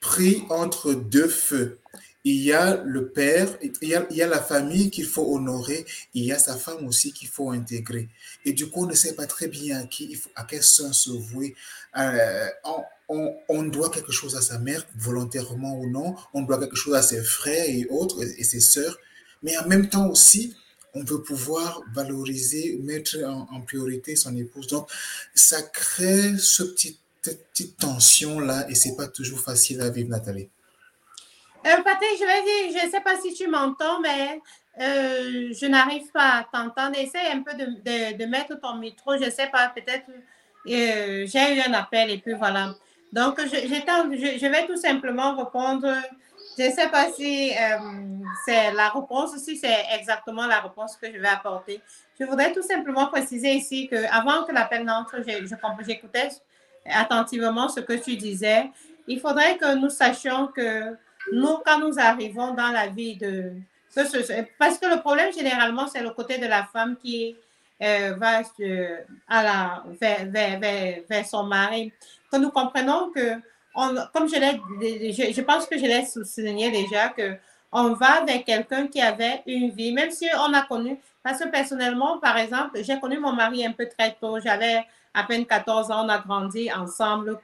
pris 0.00 0.44
entre 0.50 0.92
deux 0.92 1.28
feux 1.28 1.80
il 2.24 2.36
y 2.36 2.52
a 2.52 2.76
le 2.84 3.08
père, 3.08 3.48
il 3.80 3.88
y 3.88 4.22
a, 4.22 4.26
la 4.28 4.40
famille 4.40 4.90
qu'il 4.90 5.06
faut 5.06 5.34
honorer, 5.34 5.84
il 6.14 6.24
y 6.24 6.32
a 6.32 6.38
sa 6.38 6.56
femme 6.56 6.86
aussi 6.86 7.12
qu'il 7.12 7.28
faut 7.28 7.50
intégrer. 7.50 8.08
Et 8.44 8.52
du 8.52 8.70
coup, 8.70 8.84
on 8.84 8.86
ne 8.86 8.94
sait 8.94 9.16
pas 9.16 9.26
très 9.26 9.48
bien 9.48 9.80
à 9.80 9.86
qui, 9.86 10.20
à 10.36 10.44
quel 10.44 10.62
sens 10.62 11.04
se 11.04 11.10
vouer. 11.10 11.54
Euh, 11.98 12.48
on, 13.48 13.62
doit 13.64 13.90
quelque 13.90 14.12
chose 14.12 14.36
à 14.36 14.40
sa 14.40 14.58
mère, 14.58 14.84
volontairement 14.96 15.78
ou 15.78 15.88
non, 15.88 16.14
on 16.34 16.42
doit 16.42 16.58
quelque 16.58 16.76
chose 16.76 16.94
à 16.94 17.02
ses 17.02 17.22
frères 17.22 17.64
et 17.68 17.86
autres, 17.90 18.22
et, 18.22 18.44
ses 18.44 18.60
sœurs, 18.60 18.96
mais 19.42 19.56
en 19.58 19.66
même 19.66 19.88
temps 19.88 20.08
aussi, 20.08 20.54
on 20.94 21.02
veut 21.02 21.22
pouvoir 21.22 21.82
valoriser, 21.94 22.78
mettre 22.82 23.16
en, 23.24 23.60
priorité 23.62 24.14
son 24.16 24.36
épouse. 24.36 24.66
Donc, 24.66 24.90
ça 25.34 25.62
crée 25.62 26.36
ce 26.38 26.62
petit, 26.62 26.98
petite 27.22 27.78
tension-là, 27.78 28.68
et 28.68 28.74
c'est 28.74 28.96
pas 28.96 29.08
toujours 29.08 29.40
facile 29.40 29.80
à 29.80 29.90
vivre, 29.90 30.10
Nathalie. 30.10 30.48
Euh, 31.64 31.82
Patrick, 31.84 32.18
je 32.18 32.26
vais 32.26 32.70
dire, 32.72 32.80
je 32.80 32.86
ne 32.86 32.90
sais 32.90 33.00
pas 33.00 33.20
si 33.20 33.32
tu 33.34 33.46
m'entends, 33.46 34.00
mais 34.00 34.40
euh, 34.80 35.52
je 35.52 35.66
n'arrive 35.66 36.10
pas 36.12 36.38
à 36.38 36.44
t'entendre. 36.52 36.98
Essaye 36.98 37.28
un 37.32 37.42
peu 37.42 37.54
de, 37.54 38.26
mettre 38.26 38.60
ton 38.60 38.76
micro. 38.76 39.16
Je 39.16 39.26
ne 39.26 39.30
sais 39.30 39.48
pas, 39.48 39.68
peut-être 39.68 40.06
euh, 40.68 41.26
j'ai 41.26 41.56
eu 41.56 41.60
un 41.60 41.72
appel 41.74 42.10
et 42.10 42.18
puis 42.18 42.34
voilà. 42.34 42.74
Donc, 43.12 43.38
je, 43.40 44.48
vais 44.48 44.66
tout 44.66 44.76
simplement 44.76 45.36
répondre. 45.36 45.94
Je 46.58 46.64
ne 46.64 46.70
sais 46.70 46.88
pas 46.88 47.10
si 47.12 47.50
euh, 47.50 47.78
c'est 48.44 48.72
la 48.72 48.88
réponse, 48.88 49.36
si 49.36 49.56
c'est 49.56 49.84
exactement 49.98 50.46
la 50.46 50.60
réponse 50.60 50.96
que 50.96 51.12
je 51.12 51.18
vais 51.18 51.28
apporter. 51.28 51.80
Je 52.18 52.24
voudrais 52.24 52.52
tout 52.52 52.62
simplement 52.62 53.06
préciser 53.06 53.52
ici 53.52 53.88
qu'avant 53.88 54.44
que 54.44 54.52
l'appel 54.52 54.84
n'entre, 54.84 55.16
j'écoutais 55.86 56.28
attentivement 56.86 57.68
ce 57.68 57.80
que 57.80 57.94
tu 57.94 58.16
disais. 58.16 58.70
Il 59.06 59.20
faudrait 59.20 59.56
que 59.56 59.74
nous 59.74 59.90
sachions 59.90 60.48
que 60.48 60.96
nous, 61.32 61.58
quand 61.64 61.78
nous 61.78 61.98
arrivons 61.98 62.54
dans 62.54 62.68
la 62.68 62.88
vie 62.88 63.16
de... 63.16 63.52
Parce 63.94 64.78
que 64.78 64.86
le 64.86 65.00
problème, 65.00 65.32
généralement, 65.32 65.86
c'est 65.86 66.02
le 66.02 66.10
côté 66.10 66.38
de 66.38 66.46
la 66.46 66.64
femme 66.64 66.96
qui 66.96 67.36
euh, 67.82 68.14
va 68.16 68.42
à 69.28 69.42
la, 69.42 69.84
vers, 70.00 70.58
vers, 71.08 71.26
son 71.26 71.44
mari. 71.44 71.92
Que 72.32 72.38
nous 72.38 72.50
comprenons 72.50 73.10
que, 73.14 73.34
on, 73.74 73.94
comme 74.14 74.26
je 74.26 74.36
l'ai, 74.36 75.12
je, 75.12 75.32
je, 75.32 75.40
pense 75.42 75.66
que 75.66 75.76
je 75.76 75.84
l'ai 75.84 76.06
souligné 76.06 76.70
déjà, 76.70 77.10
que 77.10 77.36
on 77.70 77.92
va 77.92 78.24
vers 78.24 78.44
quelqu'un 78.44 78.86
qui 78.86 79.00
avait 79.00 79.42
une 79.46 79.70
vie, 79.70 79.92
même 79.92 80.10
si 80.10 80.26
on 80.34 80.52
a 80.52 80.62
connu, 80.62 80.98
parce 81.22 81.38
que 81.38 81.48
personnellement, 81.48 82.18
par 82.18 82.36
exemple, 82.36 82.82
j'ai 82.82 82.98
connu 83.00 83.18
mon 83.18 83.32
mari 83.32 83.64
un 83.64 83.72
peu 83.72 83.86
très 83.86 84.16
tôt, 84.20 84.40
j'avais 84.40 84.84
à 85.14 85.24
peine 85.24 85.46
14 85.46 85.90
ans, 85.90 86.06
on 86.06 86.08
a 86.08 86.18
grandi 86.18 86.72
ensemble, 86.72 87.38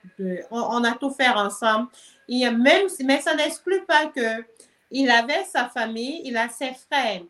on, 0.50 0.85
a 0.85 0.92
tout 0.92 1.11
fait 1.11 1.28
ensemble. 1.28 1.88
A 2.30 2.50
même, 2.50 2.87
mais 3.04 3.21
ça 3.21 3.35
n'exclut 3.35 3.85
pas 3.87 4.07
que 4.07 4.45
il 4.90 5.11
avait 5.11 5.45
sa 5.45 5.68
famille, 5.68 6.23
il 6.25 6.37
a 6.37 6.49
ses 6.49 6.73
frères. 6.73 7.23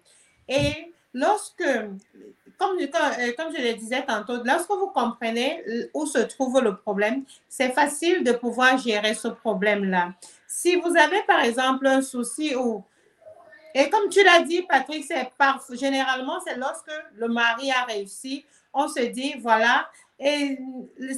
Et 0.49 0.93
lorsque, 1.13 1.69
comme, 2.59 2.77
euh, 2.79 3.33
comme 3.37 3.55
je 3.57 3.63
le 3.63 3.75
disais 3.75 4.05
tantôt, 4.05 4.43
lorsque 4.45 4.71
vous 4.71 4.89
comprenez 4.89 5.65
où 5.95 6.07
se 6.07 6.19
trouve 6.19 6.61
le 6.61 6.77
problème, 6.77 7.25
c'est 7.49 7.73
facile 7.73 8.25
de 8.25 8.33
pouvoir 8.33 8.77
gérer 8.79 9.15
ce 9.15 9.29
problème-là. 9.29 10.13
Si 10.47 10.77
vous 10.77 10.97
avez, 10.97 11.23
par 11.23 11.41
exemple, 11.41 11.87
un 11.87 12.03
souci 12.03 12.55
ou 12.57 12.83
et 13.75 13.91
comme 13.91 14.09
tu 14.09 14.25
l'as 14.25 14.41
dit, 14.41 14.63
Patrick, 14.63 15.05
c'est 15.05 15.31
généralement, 15.73 16.41
c'est 16.45 16.57
lorsque 16.57 16.91
le 17.15 17.29
mari 17.29 17.71
a 17.71 17.85
réussi, 17.85 18.45
on 18.73 18.89
se 18.89 19.01
dit, 19.01 19.35
voilà, 19.41 19.89
et 20.19 20.59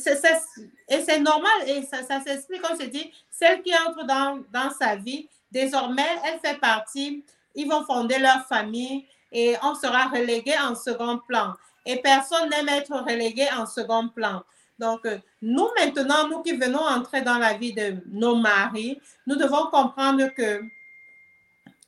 c'est 0.00 1.20
normal 1.20 1.52
et 1.66 1.82
ça, 1.82 2.02
ça 2.02 2.20
s'explique, 2.20 2.60
on 2.70 2.76
se 2.76 2.84
dit, 2.86 3.10
celle 3.30 3.62
qui 3.62 3.72
entre 3.74 4.04
dans, 4.04 4.42
dans 4.52 4.70
sa 4.70 4.96
vie, 4.96 5.28
désormais, 5.50 6.18
elle 6.24 6.38
fait 6.40 6.58
partie, 6.58 7.24
ils 7.54 7.68
vont 7.68 7.84
fonder 7.84 8.18
leur 8.18 8.46
famille 8.46 9.06
et 9.32 9.56
on 9.62 9.74
sera 9.74 10.08
relégué 10.08 10.54
en 10.58 10.74
second 10.74 11.18
plan. 11.18 11.54
Et 11.86 11.96
personne 12.02 12.48
n'aime 12.50 12.68
être 12.68 12.92
relégué 12.92 13.46
en 13.56 13.66
second 13.66 14.08
plan. 14.08 14.42
Donc, 14.78 15.04
euh, 15.04 15.18
nous 15.42 15.68
maintenant, 15.78 16.26
nous 16.28 16.42
qui 16.42 16.52
venons 16.52 16.80
entrer 16.80 17.20
dans 17.22 17.38
la 17.38 17.54
vie 17.54 17.72
de 17.72 17.96
nos 18.06 18.36
maris, 18.36 18.98
nous 19.26 19.36
devons 19.36 19.66
comprendre 19.66 20.26
que 20.34 20.62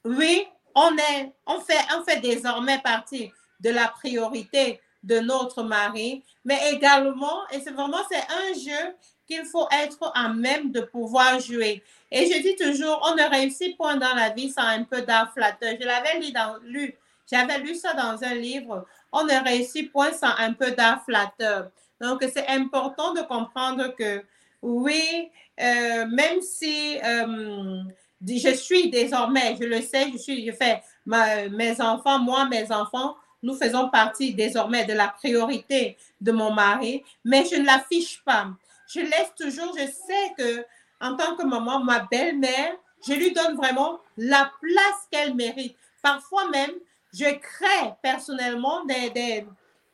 oui, 0.05 0.47
on 0.75 0.97
est, 0.97 1.33
on 1.47 1.61
fait, 1.61 1.79
on 1.97 2.05
fait 2.05 2.21
désormais 2.21 2.81
partie 2.81 3.31
de 3.61 3.71
la 3.71 3.89
priorité 3.89 4.81
de 5.03 5.19
notre 5.21 5.63
mari, 5.63 6.23
mais 6.45 6.59
également, 6.73 7.49
et 7.51 7.61
c'est 7.61 7.73
vraiment, 7.73 7.99
c'est 8.11 8.19
un 8.19 8.55
jeu 8.55 8.95
qu'il 9.27 9.45
faut 9.45 9.67
être 9.71 10.13
à 10.15 10.29
même 10.29 10.71
de 10.71 10.81
pouvoir 10.81 11.41
jouer. 11.41 11.83
Et 12.11 12.31
je 12.31 12.43
dis 12.43 12.57
toujours, 12.57 13.01
on 13.11 13.15
ne 13.15 13.29
réussit 13.29 13.77
point 13.77 13.97
dans 13.97 14.15
la 14.15 14.31
vie 14.31 14.51
sans 14.51 14.67
un 14.67 14.85
peu 14.85 15.03
d'art. 15.03 15.33
Je 15.35 15.85
l'avais 15.85 16.21
lu, 16.21 16.33
dans, 16.33 16.57
lu 16.63 16.95
j'avais 17.31 17.59
lu 17.59 17.75
ça 17.75 17.95
dans 17.95 18.23
un 18.23 18.35
livre. 18.35 18.87
On 19.13 19.25
ne 19.25 19.45
réussit 19.45 19.91
point 19.91 20.13
sans 20.13 20.35
un 20.39 20.53
peu 20.53 20.73
d'art 20.73 21.05
flatteur. 21.05 21.71
Donc, 22.01 22.25
c'est 22.35 22.49
important 22.49 23.15
de 23.15 23.21
comprendre 23.23 23.95
que 23.97 24.23
oui, 24.61 25.31
euh, 25.61 26.07
même 26.07 26.41
si 26.41 26.99
euh, 27.05 27.83
je 28.27 28.55
suis 28.55 28.91
désormais, 28.91 29.57
je 29.61 29.65
le 29.65 29.81
sais, 29.83 30.11
je 30.13 30.19
suis, 30.19 30.47
je 30.47 30.53
fais 30.53 30.83
mes 31.07 31.81
enfants, 31.81 32.19
moi, 32.19 32.49
mes 32.49 32.71
enfants, 32.71 33.17
nous 33.43 33.55
faisons 33.55 33.89
partie 33.89 34.35
désormais 34.35 34.85
de 34.85 34.93
la 34.93 35.09
priorité 35.09 35.97
de 36.21 36.33
mon 36.33 36.53
mari, 36.53 37.03
mais 37.25 37.45
je 37.45 37.57
ne 37.57 37.67
l'affiche 37.67 38.23
pas. 38.25 38.47
Je 38.89 39.01
laisse 39.01 39.33
toujours, 39.37 39.77
je 39.77 39.87
sais 39.87 40.35
que 40.39 40.65
en 41.01 41.17
tant 41.17 41.35
que 41.35 41.45
maman, 41.45 41.81
ma 41.81 42.01
belle-mère, 42.01 42.77
je 43.07 43.15
lui 43.15 43.33
donne 43.33 43.57
vraiment 43.57 43.99
la 44.17 44.53
place 44.61 45.09
qu'elle 45.11 45.35
mérite. 45.35 45.77
Parfois 46.01 46.49
même, 46.51 46.71
je 47.13 47.25
crée 47.25 47.93
personnellement 48.03 48.85
des, 48.85 49.11
des, 49.11 49.47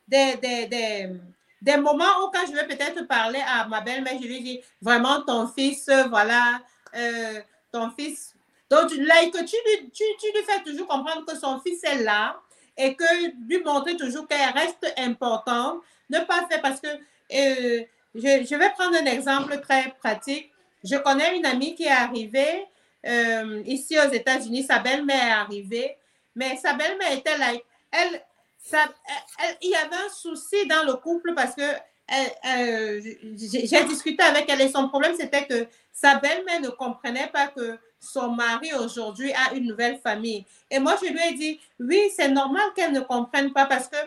des, 0.07 0.67
des, 0.67 1.09
des 1.61 1.77
moments 1.77 2.23
où 2.23 2.31
quand 2.31 2.45
je 2.47 2.53
vais 2.53 2.67
peut-être 2.67 3.07
parler 3.07 3.41
à 3.45 3.67
ma 3.67 3.81
belle-mère, 3.81 4.17
je 4.21 4.27
lui 4.27 4.41
dis 4.41 4.61
vraiment 4.81 5.21
ton 5.21 5.47
fils, 5.47 5.89
voilà, 6.09 6.61
euh, 6.95 7.39
ton 7.71 7.91
fils. 7.91 8.33
Donc, 8.69 8.91
là, 8.97 9.25
que 9.33 9.39
tu, 9.39 9.55
tu, 9.93 10.03
tu 10.19 10.27
lui 10.33 10.43
fais 10.45 10.63
toujours 10.63 10.87
comprendre 10.87 11.25
que 11.25 11.35
son 11.37 11.59
fils 11.59 11.83
est 11.83 12.03
là, 12.03 12.39
et 12.79 12.95
que 12.95 13.03
lui 13.47 13.61
montrer 13.63 13.97
toujours 13.97 14.25
qu'elle 14.27 14.51
reste 14.55 14.93
importante, 14.97 15.81
ne 16.09 16.19
pas 16.19 16.47
faire 16.49 16.61
parce 16.61 16.79
que 16.79 16.87
euh, 16.87 17.83
je, 18.15 18.45
je, 18.49 18.55
vais 18.55 18.69
prendre 18.71 18.95
un 18.95 19.05
exemple 19.05 19.59
très 19.59 19.93
pratique. 19.99 20.49
Je 20.83 20.95
connais 20.95 21.37
une 21.37 21.45
amie 21.45 21.75
qui 21.75 21.83
est 21.83 21.91
arrivée 21.91 22.65
euh, 23.05 23.61
ici 23.65 23.97
aux 23.99 24.11
États-Unis, 24.11 24.63
sa 24.63 24.79
belle-mère 24.79 25.23
est 25.23 25.31
arrivée, 25.31 25.97
mais 26.35 26.57
sa 26.57 26.73
belle-mère 26.73 27.11
était 27.13 27.37
là. 27.37 27.53
Elle, 27.91 28.21
elle, 28.71 29.57
il 29.61 29.69
y 29.69 29.75
avait 29.75 29.95
un 29.95 30.09
souci 30.09 30.67
dans 30.67 30.83
le 30.83 30.93
couple 30.93 31.33
parce 31.33 31.55
que 31.55 31.63
j'ai 33.35 33.83
discuté 33.85 34.23
avec 34.23 34.49
elle 34.49 34.61
et 34.61 34.69
son 34.69 34.89
problème 34.89 35.15
c'était 35.17 35.45
que 35.45 35.67
sa 35.93 36.15
belle-mère 36.15 36.61
ne 36.61 36.69
comprenait 36.69 37.27
pas 37.27 37.47
que 37.47 37.77
son 37.99 38.29
mari 38.29 38.73
aujourd'hui 38.73 39.33
a 39.33 39.53
une 39.53 39.67
nouvelle 39.67 39.99
famille. 39.99 40.45
Et 40.71 40.79
moi, 40.79 40.95
je 41.01 41.07
lui 41.07 41.19
ai 41.19 41.33
dit, 41.33 41.59
oui, 41.79 42.09
c'est 42.15 42.29
normal 42.29 42.69
qu'elle 42.75 42.93
ne 42.93 43.01
comprenne 43.01 43.51
pas 43.51 43.65
parce 43.65 43.87
que 43.87 43.97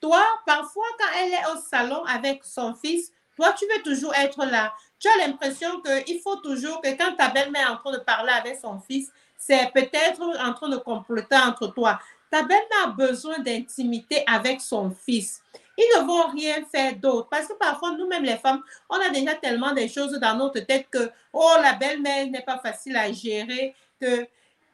toi, 0.00 0.22
parfois, 0.46 0.84
quand 0.98 1.18
elle 1.18 1.32
est 1.32 1.46
au 1.54 1.60
salon 1.60 2.04
avec 2.04 2.44
son 2.44 2.74
fils, 2.74 3.10
toi, 3.36 3.54
tu 3.58 3.64
veux 3.66 3.82
toujours 3.82 4.14
être 4.14 4.44
là. 4.44 4.74
Tu 4.98 5.08
as 5.08 5.26
l'impression 5.26 5.80
qu'il 5.80 6.20
faut 6.20 6.36
toujours 6.36 6.80
que 6.82 6.88
quand 6.96 7.16
ta 7.16 7.28
belle-mère 7.28 7.68
est 7.68 7.72
en 7.72 7.76
train 7.76 7.92
de 7.92 7.98
parler 7.98 8.32
avec 8.32 8.58
son 8.60 8.78
fils, 8.80 9.10
c'est 9.38 9.70
peut-être 9.72 10.20
en 10.20 10.52
train 10.52 10.68
de 10.68 10.76
comploter 10.76 11.36
entre 11.36 11.68
toi. 11.68 11.98
Ta 12.30 12.42
belle-mère 12.42 12.86
a 12.86 12.88
besoin 12.88 13.38
d'intimité 13.38 14.22
avec 14.26 14.60
son 14.60 14.90
fils. 14.90 15.40
Ils 15.78 16.00
ne 16.00 16.06
vont 16.06 16.26
rien 16.32 16.64
faire 16.70 16.96
d'autre. 16.96 17.28
Parce 17.30 17.46
que 17.46 17.54
parfois, 17.54 17.92
nous-mêmes, 17.92 18.24
les 18.24 18.36
femmes, 18.36 18.62
on 18.90 18.96
a 18.96 19.08
déjà 19.10 19.34
tellement 19.34 19.72
de 19.72 19.86
choses 19.86 20.12
dans 20.20 20.34
notre 20.36 20.58
tête 20.60 20.88
que, 20.90 21.10
oh, 21.32 21.52
la 21.62 21.74
belle-mère 21.74 22.26
n'est 22.26 22.42
pas 22.42 22.58
facile 22.58 22.96
à 22.96 23.10
gérer, 23.12 23.74
que 24.00 24.26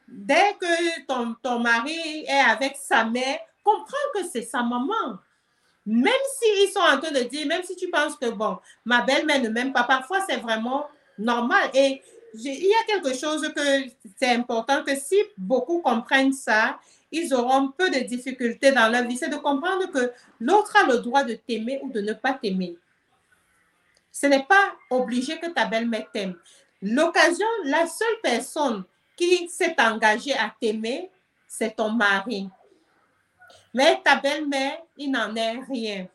dès 0.07 0.55
que 0.59 1.05
ton, 1.05 1.35
ton 1.41 1.59
mari 1.59 2.25
est 2.27 2.49
avec 2.49 2.75
sa 2.75 3.05
mère, 3.05 3.37
comprends 3.63 4.11
que 4.15 4.25
c'est 4.27 4.41
sa 4.41 4.63
maman. 4.63 5.19
Même 5.85 6.11
s'ils 6.39 6.71
sont 6.71 6.79
en 6.79 6.99
train 6.99 7.11
de 7.11 7.21
dire, 7.21 7.45
même 7.45 7.63
si 7.63 7.75
tu 7.75 7.89
penses 7.89 8.15
que, 8.15 8.31
bon, 8.31 8.57
ma 8.83 9.03
belle-mère 9.03 9.41
ne 9.41 9.49
m'aime 9.49 9.71
pas, 9.71 9.83
parfois 9.83 10.21
c'est 10.27 10.37
vraiment 10.37 10.87
normal. 11.19 11.69
Et 11.75 12.01
il 12.37 12.65
y 12.65 12.73
a 12.73 12.85
quelque 12.85 13.15
chose 13.15 13.47
que 13.55 13.85
c'est 14.17 14.29
important 14.29 14.83
que 14.83 14.95
si 14.95 15.15
beaucoup 15.37 15.81
comprennent 15.81 16.33
ça, 16.33 16.79
ils 17.11 17.33
auront 17.33 17.69
peu 17.69 17.89
de 17.89 17.99
difficultés 17.99 18.71
dans 18.71 18.91
leur 18.91 19.03
vie. 19.03 19.17
C'est 19.17 19.29
de 19.29 19.37
comprendre 19.37 19.89
que 19.91 20.11
l'autre 20.39 20.75
a 20.75 20.85
le 20.87 20.99
droit 20.99 21.23
de 21.23 21.35
t'aimer 21.35 21.79
ou 21.83 21.91
de 21.91 22.01
ne 22.01 22.13
pas 22.13 22.33
t'aimer. 22.33 22.77
Ce 24.11 24.27
n'est 24.27 24.43
pas 24.43 24.73
obligé 24.89 25.39
que 25.39 25.47
ta 25.47 25.65
belle-mère 25.65 26.09
t'aime. 26.11 26.35
L'occasion, 26.81 27.47
la 27.65 27.87
seule 27.87 28.19
personne 28.21 28.83
qui 29.17 29.47
s'est 29.49 29.75
engagée 29.79 30.33
à 30.33 30.53
t'aimer, 30.59 31.09
c'est 31.47 31.75
ton 31.75 31.89
mari. 31.89 32.49
Mais 33.73 34.01
ta 34.03 34.15
belle-mère, 34.17 34.77
il 34.97 35.11
n'en 35.11 35.35
est 35.35 35.59
rien. 35.69 36.07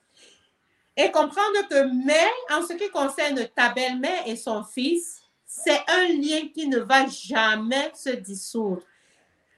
Et 0.97 1.11
comprendre 1.11 1.69
que, 1.69 2.05
mais 2.05 2.29
en 2.51 2.67
ce 2.67 2.75
qui 2.75 2.89
concerne 2.91 3.47
ta 3.55 3.71
belle-mère 3.71 4.27
et 4.27 4.37
son 4.37 4.65
fils, 4.65 5.20
c'est 5.53 5.83
un 5.89 6.07
lien 6.07 6.49
qui 6.55 6.69
ne 6.69 6.79
va 6.79 7.09
jamais 7.09 7.91
se 7.93 8.11
dissoudre. 8.11 8.83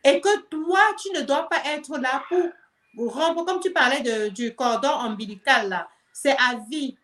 et 0.03 0.21
que 0.21 0.41
toi, 0.49 0.81
tu 1.01 1.11
ne 1.13 1.21
dois 1.21 1.49
pas 1.49 1.63
être 1.67 1.97
là 1.99 2.25
pour 2.97 3.15
rompre, 3.15 3.45
comme 3.45 3.61
tu 3.61 3.73
parlais 3.73 4.01
de, 4.01 4.29
du 4.31 4.55
cordon 4.55 4.89
ombilical, 4.89 5.69
là. 5.69 5.89
C'est 6.13 6.33
à 6.33 6.57
vie. 6.69 6.97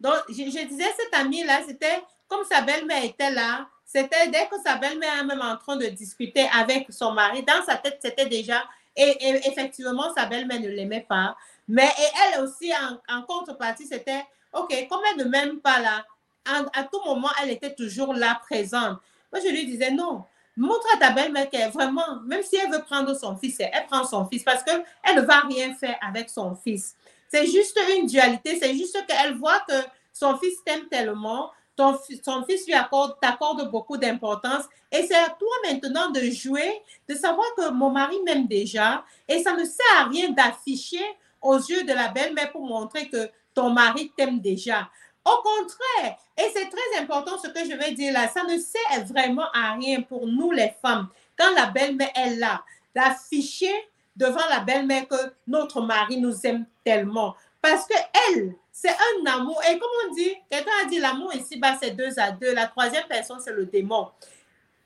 Donc, 0.00 0.16
je, 0.28 0.66
disais, 0.66 0.92
cette 0.98 1.14
amie-là, 1.14 1.60
c'était 1.66 2.02
comme 2.28 2.44
sa 2.44 2.60
belle-mère 2.60 3.04
était 3.04 3.30
là, 3.30 3.66
c'était 3.84 4.28
dès 4.28 4.46
que 4.48 4.60
sa 4.64 4.76
belle-mère 4.76 5.24
même 5.24 5.40
en 5.40 5.56
train 5.56 5.76
de 5.76 5.86
discuter 5.86 6.48
avec 6.52 6.88
son 6.90 7.12
mari, 7.12 7.42
dans 7.44 7.64
sa 7.64 7.76
tête, 7.76 7.98
c'était 8.02 8.26
déjà, 8.26 8.62
et, 8.96 9.16
effectivement, 9.48 10.12
sa 10.14 10.26
belle-mère 10.26 10.60
ne 10.60 10.68
l'aimait 10.68 11.06
pas. 11.08 11.36
Mais 11.68 11.88
elle 12.24 12.40
aussi, 12.42 12.72
en, 13.08 13.22
contrepartie, 13.22 13.86
c'était, 13.86 14.24
OK, 14.52 14.74
comme 14.88 15.00
elle 15.12 15.24
ne 15.24 15.30
m'aime 15.30 15.60
pas 15.60 15.78
là, 15.80 16.04
à 16.46 16.84
tout 16.84 17.00
moment, 17.04 17.30
elle 17.42 17.50
était 17.50 17.74
toujours 17.74 18.14
là, 18.14 18.40
présente. 18.42 18.98
Moi, 19.32 19.42
je 19.44 19.48
lui 19.48 19.66
disais, 19.66 19.90
non, 19.90 20.24
montre 20.56 20.86
à 20.94 20.98
ta 20.98 21.10
belle-mère 21.10 21.50
qu'elle 21.50 21.70
vraiment, 21.70 22.20
même 22.24 22.42
si 22.42 22.56
elle 22.56 22.70
veut 22.70 22.82
prendre 22.82 23.14
son 23.14 23.36
fils, 23.36 23.56
elle 23.60 23.86
prend 23.86 24.04
son 24.04 24.26
fils 24.26 24.42
parce 24.42 24.62
qu'elle 24.62 24.84
ne 25.14 25.20
va 25.20 25.40
rien 25.40 25.74
faire 25.74 25.96
avec 26.00 26.30
son 26.30 26.54
fils. 26.56 26.96
C'est 27.28 27.46
juste 27.46 27.78
une 27.98 28.06
dualité, 28.06 28.58
c'est 28.60 28.74
juste 28.74 29.04
qu'elle 29.06 29.36
voit 29.36 29.60
que 29.68 29.74
son 30.12 30.38
fils 30.38 30.62
t'aime 30.64 30.86
tellement, 30.88 31.50
ton, 31.76 31.98
son 32.24 32.44
fils 32.44 32.66
lui 32.66 32.74
accorde, 32.74 33.70
beaucoup 33.70 33.96
d'importance. 33.96 34.64
Et 34.90 35.06
c'est 35.06 35.16
à 35.16 35.28
toi 35.28 35.54
maintenant 35.68 36.10
de 36.10 36.20
jouer, 36.30 36.80
de 37.08 37.14
savoir 37.14 37.46
que 37.56 37.70
mon 37.70 37.90
mari 37.90 38.16
m'aime 38.24 38.46
déjà. 38.46 39.04
Et 39.28 39.42
ça 39.42 39.52
ne 39.52 39.64
sert 39.64 39.84
à 39.98 40.04
rien 40.04 40.30
d'afficher 40.30 41.04
aux 41.42 41.58
yeux 41.58 41.84
de 41.84 41.92
la 41.92 42.08
belle-mère 42.08 42.50
pour 42.52 42.64
montrer 42.64 43.08
que 43.08 43.28
ton 43.54 43.70
mari 43.70 44.12
t'aime 44.16 44.40
déjà. 44.40 44.88
Au 45.26 45.42
contraire, 45.42 46.16
et 46.38 46.52
c'est 46.54 46.68
très 46.68 47.02
important 47.02 47.36
ce 47.36 47.48
que 47.48 47.68
je 47.68 47.76
vais 47.76 47.92
dire 47.92 48.12
là, 48.12 48.28
ça 48.28 48.44
ne 48.44 48.56
sert 48.58 49.04
vraiment 49.06 49.46
à 49.52 49.72
rien 49.72 50.02
pour 50.02 50.24
nous 50.24 50.52
les 50.52 50.72
femmes, 50.80 51.08
quand 51.36 51.52
la 51.52 51.66
belle-mère 51.66 52.12
est 52.14 52.36
là, 52.36 52.62
d'afficher 52.94 53.74
devant 54.14 54.46
la 54.48 54.60
belle-mère 54.60 55.08
que 55.08 55.16
notre 55.48 55.80
mari 55.80 56.18
nous 56.18 56.46
aime 56.46 56.64
tellement. 56.84 57.34
Parce 57.60 57.86
que 57.88 57.94
elle, 58.28 58.54
c'est 58.70 58.90
un 58.90 59.26
amour. 59.26 59.60
Et 59.68 59.76
comme 59.78 59.90
on 60.08 60.14
dit, 60.14 60.32
quelqu'un 60.48 60.70
a 60.84 60.86
dit 60.86 61.00
l'amour 61.00 61.34
ici-bas, 61.34 61.76
c'est 61.82 61.90
deux 61.90 62.18
à 62.18 62.30
deux. 62.30 62.54
La 62.54 62.68
troisième 62.68 63.04
personne, 63.08 63.40
c'est 63.40 63.52
le 63.52 63.66
démon. 63.66 64.08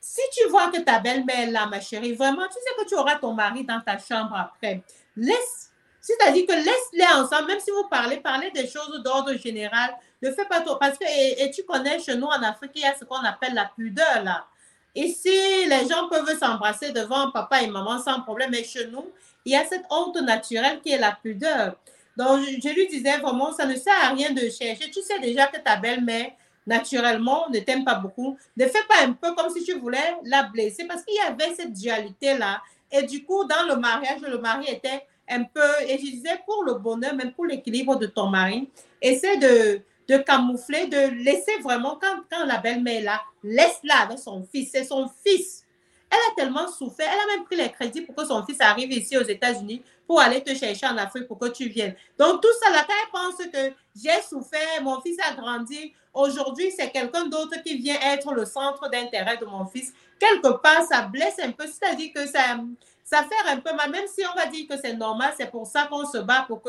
Si 0.00 0.22
tu 0.32 0.48
vois 0.48 0.68
que 0.68 0.80
ta 0.80 0.98
belle-mère 1.00 1.40
est 1.40 1.50
là, 1.50 1.66
ma 1.66 1.80
chérie, 1.80 2.14
vraiment, 2.14 2.46
tu 2.46 2.54
sais 2.54 2.82
que 2.82 2.88
tu 2.88 2.94
auras 2.94 3.16
ton 3.16 3.34
mari 3.34 3.64
dans 3.64 3.80
ta 3.80 3.98
chambre 3.98 4.34
après. 4.34 4.82
Laisse, 5.14 5.70
c'est-à-dire 6.00 6.46
que 6.46 6.54
laisse-les 6.54 7.06
ensemble, 7.20 7.48
même 7.48 7.60
si 7.60 7.70
vous 7.70 7.86
parlez, 7.90 8.16
parlez 8.16 8.50
des 8.50 8.66
choses 8.66 9.02
d'ordre 9.04 9.34
général. 9.34 9.94
Ne 10.22 10.30
fais 10.32 10.44
pas 10.44 10.60
trop. 10.60 10.76
Parce 10.76 10.98
que, 10.98 11.04
et, 11.06 11.50
tu 11.50 11.62
connais, 11.64 11.98
chez 11.98 12.16
nous 12.16 12.26
en 12.26 12.42
Afrique, 12.42 12.72
il 12.74 12.82
y 12.82 12.84
a 12.84 12.94
ce 12.94 13.04
qu'on 13.04 13.16
appelle 13.16 13.54
la 13.54 13.66
pudeur, 13.66 14.22
là. 14.22 14.46
Ici, 14.94 15.30
les 15.66 15.88
gens 15.88 16.08
peuvent 16.08 16.36
s'embrasser 16.38 16.90
devant 16.92 17.30
papa 17.30 17.62
et 17.62 17.68
maman 17.68 18.02
sans 18.02 18.20
problème, 18.22 18.50
mais 18.50 18.64
chez 18.64 18.88
nous, 18.88 19.06
il 19.44 19.52
y 19.52 19.56
a 19.56 19.64
cette 19.64 19.84
honte 19.88 20.20
naturelle 20.20 20.80
qui 20.80 20.90
est 20.90 20.98
la 20.98 21.12
pudeur. 21.12 21.76
Donc, 22.16 22.44
je, 22.44 22.68
lui 22.68 22.88
disais 22.88 23.18
vraiment, 23.18 23.52
ça 23.52 23.66
ne 23.66 23.76
sert 23.76 23.94
à 24.02 24.08
rien 24.08 24.32
de 24.32 24.40
chercher. 24.50 24.90
Tu 24.90 25.00
sais 25.00 25.18
déjà 25.20 25.46
que 25.46 25.58
ta 25.60 25.76
belle-mère, 25.76 26.32
naturellement, 26.66 27.48
ne 27.50 27.60
t'aime 27.60 27.84
pas 27.84 27.94
beaucoup. 27.94 28.36
Ne 28.56 28.66
fais 28.66 28.82
pas 28.88 29.04
un 29.04 29.12
peu 29.12 29.32
comme 29.34 29.50
si 29.50 29.62
tu 29.62 29.78
voulais 29.78 30.16
la 30.24 30.42
blesser 30.42 30.84
parce 30.84 31.04
qu'il 31.04 31.14
y 31.14 31.20
avait 31.20 31.54
cette 31.54 31.72
dualité-là. 31.72 32.60
Et 32.90 33.04
du 33.04 33.24
coup, 33.24 33.44
dans 33.44 33.72
le 33.72 33.76
mariage, 33.76 34.20
le 34.22 34.38
mari 34.38 34.66
était 34.68 35.06
un 35.28 35.44
peu, 35.44 35.70
et 35.86 35.96
je 35.96 36.10
disais, 36.10 36.40
pour 36.44 36.64
le 36.64 36.74
bonheur, 36.74 37.14
même 37.14 37.32
pour 37.32 37.46
l'équilibre 37.46 37.96
de 37.96 38.06
ton 38.06 38.26
mari, 38.26 38.68
essaie 39.00 39.36
de, 39.36 39.80
de 40.10 40.16
camoufler, 40.18 40.88
de 40.88 41.22
laisser 41.22 41.58
vraiment, 41.62 41.96
quand, 42.00 42.22
quand 42.28 42.44
la 42.44 42.58
belle-mère 42.58 43.02
là, 43.04 43.20
laisse-la 43.44 44.00
avec 44.00 44.18
son 44.18 44.42
fils. 44.42 44.70
C'est 44.72 44.84
son 44.84 45.08
fils. 45.24 45.64
Elle 46.10 46.18
a 46.18 46.34
tellement 46.34 46.66
souffert. 46.66 47.08
Elle 47.08 47.30
a 47.30 47.36
même 47.36 47.44
pris 47.44 47.54
les 47.54 47.70
crédits 47.70 48.00
pour 48.00 48.16
que 48.16 48.24
son 48.24 48.44
fils 48.44 48.60
arrive 48.60 48.90
ici 48.90 49.16
aux 49.16 49.22
États-Unis 49.22 49.82
pour 50.08 50.20
aller 50.20 50.42
te 50.42 50.52
chercher 50.52 50.86
en 50.86 50.96
Afrique 50.96 51.28
pour 51.28 51.38
que 51.38 51.46
tu 51.46 51.68
viennes. 51.68 51.94
Donc, 52.18 52.42
tout 52.42 52.48
ça, 52.60 52.70
là, 52.72 52.84
quand 52.84 52.94
elle 53.00 53.10
pense 53.12 53.52
que 53.52 53.74
j'ai 53.94 54.20
souffert, 54.28 54.82
mon 54.82 55.00
fils 55.00 55.16
a 55.24 55.34
grandi, 55.34 55.94
aujourd'hui, 56.12 56.72
c'est 56.76 56.90
quelqu'un 56.90 57.26
d'autre 57.26 57.62
qui 57.64 57.76
vient 57.76 57.98
être 58.12 58.34
le 58.34 58.44
centre 58.44 58.90
d'intérêt 58.90 59.36
de 59.36 59.44
mon 59.44 59.64
fils, 59.66 59.92
quelque 60.18 60.60
part, 60.60 60.82
ça 60.82 61.02
blesse 61.02 61.38
un 61.40 61.52
peu. 61.52 61.66
C'est-à-dire 61.68 62.10
que 62.12 62.26
ça, 62.26 62.58
ça 63.04 63.22
fait 63.22 63.48
un 63.48 63.58
peu 63.58 63.72
mal, 63.74 63.92
même 63.92 64.08
si 64.08 64.24
on 64.26 64.36
va 64.36 64.46
dire 64.46 64.66
que 64.68 64.76
c'est 64.76 64.94
normal, 64.94 65.32
c'est 65.36 65.50
pour 65.52 65.68
ça 65.68 65.84
qu'on 65.84 66.04
se 66.04 66.18
bat 66.18 66.44
pour 66.48 66.60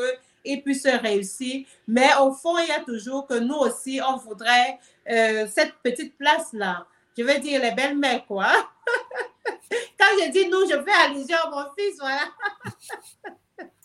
qu'il 0.44 0.62
puisse 0.62 0.86
réussir. 0.86 1.66
Mais 1.86 2.10
au 2.20 2.32
fond, 2.32 2.58
il 2.58 2.68
y 2.68 2.72
a 2.72 2.80
toujours 2.80 3.26
que 3.26 3.38
nous 3.38 3.54
aussi, 3.54 4.00
on 4.06 4.16
voudrait 4.16 4.78
euh, 5.10 5.46
cette 5.52 5.74
petite 5.82 6.16
place-là. 6.18 6.86
Je 7.16 7.22
veux 7.22 7.38
dire 7.38 7.60
les 7.60 7.72
belles-mères, 7.72 8.26
quoi. 8.26 8.50
Quand 9.98 10.06
je 10.18 10.30
dis 10.30 10.48
nous, 10.48 10.62
je 10.68 10.82
fais 10.82 10.92
allusion 11.06 11.36
à 11.44 11.50
mon 11.50 11.74
fils, 11.78 11.96
voilà. 11.98 12.24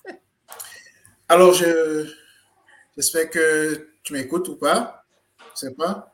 Alors, 1.30 1.54
je, 1.54 2.10
j'espère 2.96 3.30
que 3.30 3.90
tu 4.04 4.14
m'écoutes 4.14 4.48
ou 4.48 4.56
pas. 4.56 5.04
Je 5.54 5.60
sais 5.60 5.74
pas. 5.74 6.14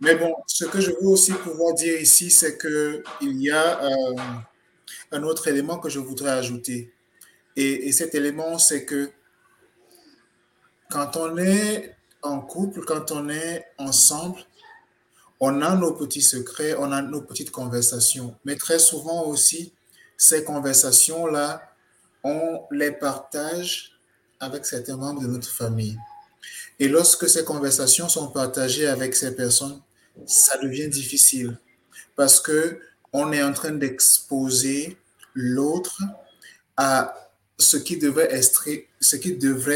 Mais 0.00 0.14
bon, 0.14 0.34
ce 0.46 0.64
que 0.64 0.80
je 0.80 0.92
veux 0.92 1.08
aussi 1.08 1.32
pouvoir 1.32 1.74
dire 1.74 2.00
ici, 2.00 2.30
c'est 2.30 2.56
qu'il 2.56 3.42
y 3.42 3.50
a 3.50 3.84
euh, 3.84 4.16
un 5.12 5.22
autre 5.24 5.48
élément 5.48 5.78
que 5.78 5.90
je 5.90 5.98
voudrais 5.98 6.30
ajouter. 6.30 6.92
Et, 7.60 7.88
et 7.88 7.92
cet 7.92 8.14
élément, 8.14 8.58
c'est 8.58 8.86
que 8.86 9.10
quand 10.90 11.16
on 11.16 11.36
est 11.36 11.94
en 12.22 12.40
couple, 12.40 12.84
quand 12.86 13.10
on 13.10 13.28
est 13.28 13.66
ensemble, 13.76 14.40
on 15.40 15.60
a 15.60 15.74
nos 15.74 15.92
petits 15.92 16.22
secrets, 16.22 16.74
on 16.78 16.90
a 16.90 17.02
nos 17.02 17.20
petites 17.20 17.50
conversations. 17.50 18.34
Mais 18.46 18.56
très 18.56 18.78
souvent 18.78 19.26
aussi, 19.26 19.74
ces 20.16 20.42
conversations-là, 20.42 21.62
on 22.24 22.62
les 22.70 22.92
partage 22.92 23.92
avec 24.38 24.64
certains 24.64 24.96
membres 24.96 25.20
de 25.20 25.26
notre 25.26 25.50
famille. 25.50 25.98
Et 26.78 26.88
lorsque 26.88 27.28
ces 27.28 27.44
conversations 27.44 28.08
sont 28.08 28.28
partagées 28.28 28.86
avec 28.86 29.14
ces 29.14 29.36
personnes, 29.36 29.82
ça 30.24 30.56
devient 30.56 30.88
difficile 30.88 31.58
parce 32.16 32.40
que 32.40 32.80
on 33.12 33.32
est 33.32 33.42
en 33.42 33.52
train 33.52 33.72
d'exposer 33.72 34.96
l'autre 35.34 36.00
à 36.78 37.29
ce 37.60 37.76
qui 37.76 37.96
devrait 37.96 38.28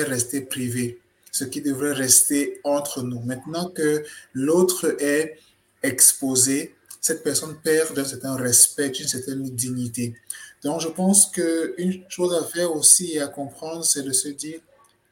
rester 0.03 0.41
privé, 0.41 1.01
ce 1.31 1.45
qui 1.45 1.61
devrait 1.61 1.93
rester 1.93 2.61
entre 2.65 3.03
nous. 3.03 3.21
Maintenant 3.21 3.69
que 3.71 4.05
l'autre 4.33 4.97
est 5.01 5.39
exposé, 5.83 6.75
cette 7.01 7.23
personne 7.23 7.57
perd 7.63 7.95
d'un 7.95 8.05
certain 8.05 8.35
respect, 8.37 8.89
une 8.89 9.09
certaine 9.09 9.43
dignité. 9.51 10.15
Donc, 10.63 10.81
je 10.81 10.89
pense 10.89 11.27
qu'une 11.27 12.03
chose 12.09 12.35
à 12.35 12.45
faire 12.45 12.75
aussi 12.75 13.13
et 13.13 13.21
à 13.21 13.27
comprendre, 13.27 13.85
c'est 13.85 14.03
de 14.03 14.13
se 14.13 14.29
dire, 14.29 14.61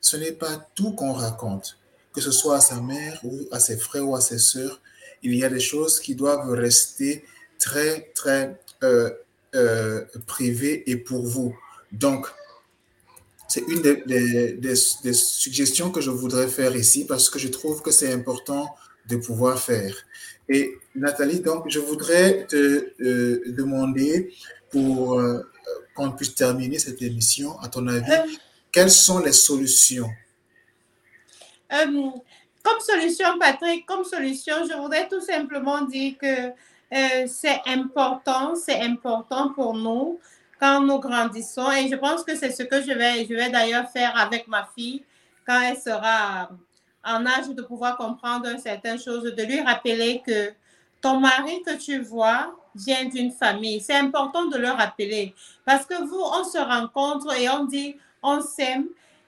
ce 0.01 0.17
n'est 0.17 0.33
pas 0.33 0.67
tout 0.75 0.93
qu'on 0.93 1.13
raconte, 1.13 1.77
que 2.15 2.23
ce 2.23 2.31
soit 2.31 2.57
à 2.57 2.61
sa 2.61 2.81
mère 2.81 3.21
ou 3.23 3.41
à 3.53 3.61
ses 3.61 3.77
frères 3.77 4.09
ou 4.09 4.17
à 4.17 4.23
ses 4.23 4.39
sœurs. 4.39 4.81
Il 5.23 5.35
y 5.35 5.45
a 5.45 5.51
des 5.51 5.61
choses 5.61 6.01
qui 6.01 6.15
doivent 6.15 6.51
rester 6.51 7.25
très, 7.59 8.11
très 8.15 8.59
euh, 8.83 9.11
euh, 9.55 10.03
privées 10.27 10.91
et 10.91 10.97
pour 10.97 11.27
vous. 11.27 11.55
Donc, 11.93 12.27
c'est 13.53 13.69
une 13.69 13.83
des, 13.83 14.55
des, 14.55 15.13
suggestions 15.13 15.91
que 15.91 16.01
je 16.01 16.11
voudrais 16.11 16.49
faire 16.49 16.75
ici 16.75 17.05
parce 17.07 17.29
que 17.29 17.39
je 17.39 17.49
trouve 17.49 17.83
que 17.83 17.91
c'est 17.91 18.11
important 18.11 18.75
de 19.11 19.17
pouvoir 19.17 19.59
faire. 19.59 19.95
Et 20.49 20.79
Nathalie, 20.95 21.41
donc, 21.41 21.69
je 21.69 21.79
voudrais 21.79 22.47
te 22.47 22.57
euh, 22.57 23.43
demander 23.49 24.33
pour 24.71 25.21
euh, 25.21 25.43
qu'on 25.95 26.13
puisse 26.13 26.35
terminer 26.35 26.79
cette 26.79 27.03
émission, 27.03 27.61
à 27.61 27.69
ton 27.69 27.87
avis, 27.89 28.11
euh. 28.11 28.25
quelles 28.73 28.91
sont 28.91 29.19
les 29.19 29.33
solutions? 29.33 30.09
Comme 31.69 32.81
solution, 32.81 33.39
Patrick, 33.39 33.85
comme 33.85 34.05
solution, 34.05 34.55
je 34.67 34.75
voudrais 34.81 35.09
tout 35.09 35.21
simplement 35.21 35.83
dire 35.83 36.15
que 36.19 36.53
c'est 37.27 37.61
important, 37.67 38.55
c'est 38.55 38.81
important 38.81 39.53
pour 39.53 39.75
nous 39.75 40.19
quand 40.63 40.81
nous 40.81 41.01
grandissons. 41.01 41.73
Et 41.73 41.89
je 41.89 41.97
pense 41.97 42.23
que 42.23 42.37
c'est 42.37 42.53
ce 42.53 42.63
que 42.63 42.81
je 42.81 42.93
vais, 42.93 43.27
je 43.29 43.35
vais 43.35 43.51
d'ailleurs 43.51 43.91
faire 43.91 44.17
avec 44.17 44.47
ma 44.47 44.69
fille 44.77 45.03
quand 45.45 45.61
elle 45.61 45.77
sera 45.77 46.51
en 47.05 47.27
âge 47.27 47.49
de 47.49 47.63
pouvoir 47.63 47.97
comprendre 47.97 48.49
certaines 48.63 49.01
choses, 49.01 49.25
de 49.25 49.43
lui 49.43 49.61
rappeler 49.61 50.23
que 50.25 50.53
ton 51.01 51.19
mari 51.19 51.61
que 51.67 51.77
tu 51.77 51.99
vois 51.99 52.55
vient 52.77 53.07
d'une 53.07 53.33
famille. 53.33 53.81
C'est 53.81 53.97
important 53.97 54.45
de 54.45 54.57
le 54.57 54.69
rappeler 54.69 55.35
parce 55.65 55.85
que 55.85 56.01
vous, 56.01 56.21
on 56.21 56.45
se 56.45 56.59
rencontre 56.59 57.37
et 57.37 57.49
on 57.49 57.65
dit 57.65 57.97
on 58.23 58.41
s'aime 58.41 58.87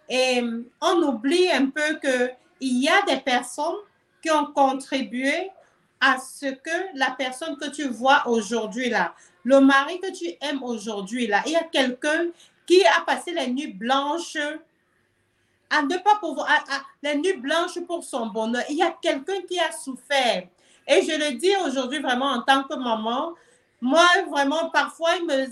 et 0.08 0.40
on 0.80 1.02
oublie 1.02 1.50
un 1.50 1.66
peu 1.66 1.96
que 2.00 2.30
il 2.60 2.80
y 2.80 2.88
a 2.88 3.02
des 3.08 3.20
personnes 3.20 3.82
qui 4.22 4.30
ont 4.30 4.46
contribué 4.46 5.50
à 6.00 6.16
ce 6.18 6.46
que 6.46 6.96
la 6.96 7.10
personne 7.10 7.56
que 7.56 7.70
tu 7.70 7.88
vois 7.88 8.22
aujourd'hui 8.28 8.88
là, 8.88 9.14
le 9.44 9.60
mari 9.60 10.00
que 10.00 10.10
tu 10.10 10.26
aimes 10.40 10.62
aujourd'hui 10.62 11.24
il 11.46 11.52
y 11.52 11.56
a 11.56 11.64
quelqu'un 11.64 12.26
qui 12.66 12.84
a 12.84 13.02
passé 13.02 13.32
les 13.32 13.46
nuits 13.48 13.72
blanches 13.72 14.38
à 15.70 15.82
ne 15.82 15.96
pas 15.98 16.16
pouvoir, 16.20 16.48
les 17.02 17.16
nuits 17.16 17.36
blanches 17.36 17.80
pour 17.86 18.04
son 18.04 18.26
bonheur. 18.26 18.62
Il 18.68 18.76
y 18.76 18.82
a 18.82 18.94
quelqu'un 19.02 19.42
qui 19.48 19.58
a 19.58 19.72
souffert. 19.72 20.44
Et 20.86 21.02
je 21.02 21.18
le 21.18 21.36
dis 21.36 21.52
aujourd'hui 21.64 21.98
vraiment 21.98 22.26
en 22.26 22.42
tant 22.42 22.64
que 22.64 22.74
maman, 22.74 23.34
moi, 23.80 24.06
vraiment, 24.30 24.70
parfois, 24.70 25.16
il 25.16 25.26
me 25.26 25.46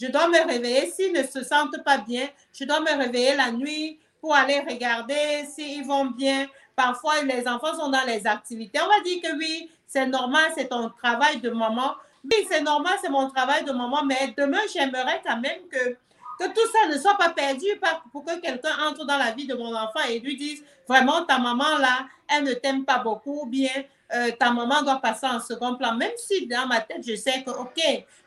je 0.00 0.08
dois 0.08 0.26
me 0.28 0.44
réveiller 0.46 0.90
s'ils 0.90 1.12
ne 1.12 1.22
se 1.22 1.44
sentent 1.44 1.82
pas 1.84 1.98
bien. 1.98 2.28
Je 2.52 2.64
dois 2.64 2.80
me 2.80 2.98
réveiller 2.98 3.36
la 3.36 3.52
nuit 3.52 4.00
pour 4.20 4.34
aller 4.34 4.60
regarder 4.60 5.44
s'ils 5.54 5.84
vont 5.84 6.06
bien. 6.06 6.48
Parfois, 6.74 7.22
les 7.22 7.46
enfants 7.46 7.78
sont 7.78 7.88
dans 7.88 8.04
les 8.04 8.26
activités. 8.26 8.80
On 8.80 8.88
va 8.88 9.00
dire 9.00 9.22
que 9.22 9.36
oui, 9.36 9.70
c'est 9.86 10.06
normal, 10.06 10.50
c'est 10.56 10.68
ton 10.68 10.90
travail 10.90 11.40
de 11.40 11.50
maman. 11.50 11.94
Oui, 12.24 12.46
c'est 12.48 12.60
normal, 12.62 12.94
c'est 13.02 13.10
mon 13.10 13.28
travail 13.28 13.64
de 13.64 13.72
maman, 13.72 14.04
mais 14.04 14.32
demain, 14.36 14.60
j'aimerais 14.72 15.20
quand 15.24 15.40
même 15.40 15.62
que, 15.70 15.96
que 16.38 16.48
tout 16.54 16.72
ça 16.72 16.88
ne 16.88 16.96
soit 16.98 17.16
pas 17.16 17.30
perdu 17.30 17.66
pour 18.12 18.24
que 18.24 18.40
quelqu'un 18.40 18.76
entre 18.88 19.04
dans 19.04 19.18
la 19.18 19.32
vie 19.32 19.46
de 19.46 19.54
mon 19.54 19.74
enfant 19.74 20.00
et 20.08 20.20
lui 20.20 20.36
dise, 20.36 20.62
vraiment, 20.88 21.24
ta 21.24 21.38
maman 21.38 21.78
là, 21.78 22.06
elle 22.28 22.44
ne 22.44 22.54
t'aime 22.54 22.84
pas 22.84 22.98
beaucoup, 22.98 23.46
bien, 23.46 23.84
euh, 24.14 24.30
ta 24.38 24.52
maman 24.52 24.82
doit 24.82 25.00
passer 25.00 25.26
en 25.26 25.40
second 25.40 25.76
plan. 25.76 25.94
Même 25.94 26.12
si 26.16 26.46
dans 26.46 26.66
ma 26.66 26.80
tête, 26.80 27.02
je 27.06 27.16
sais 27.16 27.42
que, 27.42 27.50
OK, 27.50 27.80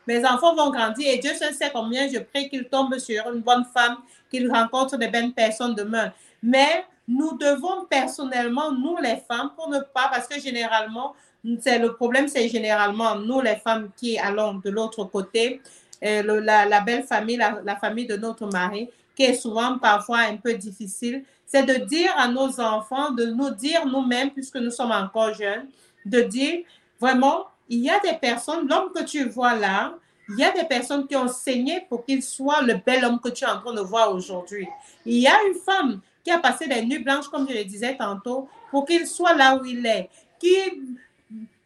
mes 0.06 0.24
enfants 0.26 0.54
vont 0.54 0.70
grandir 0.70 1.12
et 1.12 1.18
Dieu 1.18 1.32
seul 1.34 1.54
sait 1.54 1.70
combien 1.72 2.08
je 2.08 2.18
prie 2.18 2.48
qu'ils 2.48 2.68
tombent 2.68 2.98
sur 2.98 3.32
une 3.32 3.40
bonne 3.40 3.64
femme, 3.72 3.98
qu'ils 4.30 4.50
rencontrent 4.50 4.96
des 4.96 5.08
bonnes 5.08 5.32
personnes 5.32 5.74
demain. 5.74 6.12
Mais 6.42 6.84
nous 7.08 7.36
devons 7.38 7.84
personnellement, 7.88 8.72
nous 8.72 8.96
les 8.98 9.16
femmes, 9.28 9.52
pour 9.56 9.68
ne 9.68 9.78
pas, 9.78 10.08
parce 10.12 10.26
que 10.26 10.40
généralement, 10.40 11.14
c'est 11.60 11.78
le 11.78 11.94
problème, 11.94 12.28
c'est 12.28 12.48
généralement 12.48 13.16
nous 13.16 13.40
les 13.40 13.56
femmes 13.56 13.90
qui 13.96 14.18
allons 14.18 14.54
de 14.54 14.70
l'autre 14.70 15.04
côté, 15.04 15.60
euh, 16.04 16.40
la, 16.42 16.80
belle 16.80 17.04
famille, 17.04 17.36
la, 17.36 17.76
famille 17.76 18.06
de 18.06 18.16
notre 18.16 18.46
mari, 18.46 18.88
qui 19.14 19.24
est 19.24 19.34
souvent 19.34 19.78
parfois 19.78 20.18
un 20.20 20.36
peu 20.36 20.54
difficile, 20.54 21.24
c'est 21.46 21.62
de 21.64 21.84
dire 21.84 22.10
à 22.16 22.28
nos 22.28 22.60
enfants, 22.60 23.12
de 23.12 23.26
nous 23.26 23.50
dire 23.50 23.86
nous-mêmes, 23.86 24.30
puisque 24.30 24.56
nous 24.56 24.70
sommes 24.70 24.92
encore 24.92 25.32
jeunes, 25.34 25.66
de 26.04 26.20
dire 26.20 26.60
vraiment, 27.00 27.46
il 27.68 27.80
y 27.80 27.90
a 27.90 27.98
des 28.00 28.14
personnes, 28.14 28.68
l'homme 28.68 28.92
que 28.94 29.04
tu 29.04 29.28
vois 29.28 29.54
là, 29.54 29.94
il 30.28 30.38
y 30.38 30.44
a 30.44 30.50
des 30.50 30.64
personnes 30.64 31.06
qui 31.06 31.14
ont 31.16 31.28
saigné 31.28 31.86
pour 31.88 32.04
qu'il 32.04 32.22
soit 32.22 32.62
le 32.62 32.74
bel 32.84 33.04
homme 33.04 33.20
que 33.20 33.28
tu 33.28 33.44
es 33.44 33.48
en 33.48 33.60
train 33.60 33.72
de 33.72 33.80
voir 33.80 34.12
aujourd'hui. 34.12 34.66
Il 35.04 35.18
y 35.18 35.26
a 35.26 35.36
une 35.48 35.54
femme 35.54 36.00
qui 36.24 36.30
a 36.32 36.38
passé 36.38 36.66
des 36.66 36.84
nuits 36.84 36.98
blanches, 36.98 37.28
comme 37.28 37.48
je 37.48 37.54
le 37.54 37.64
disais 37.64 37.96
tantôt, 37.96 38.48
pour 38.70 38.84
qu'il 38.84 39.06
soit 39.06 39.34
là 39.34 39.56
où 39.56 39.64
il 39.64 39.86
est. 39.86 40.10
Qui, 40.40 40.56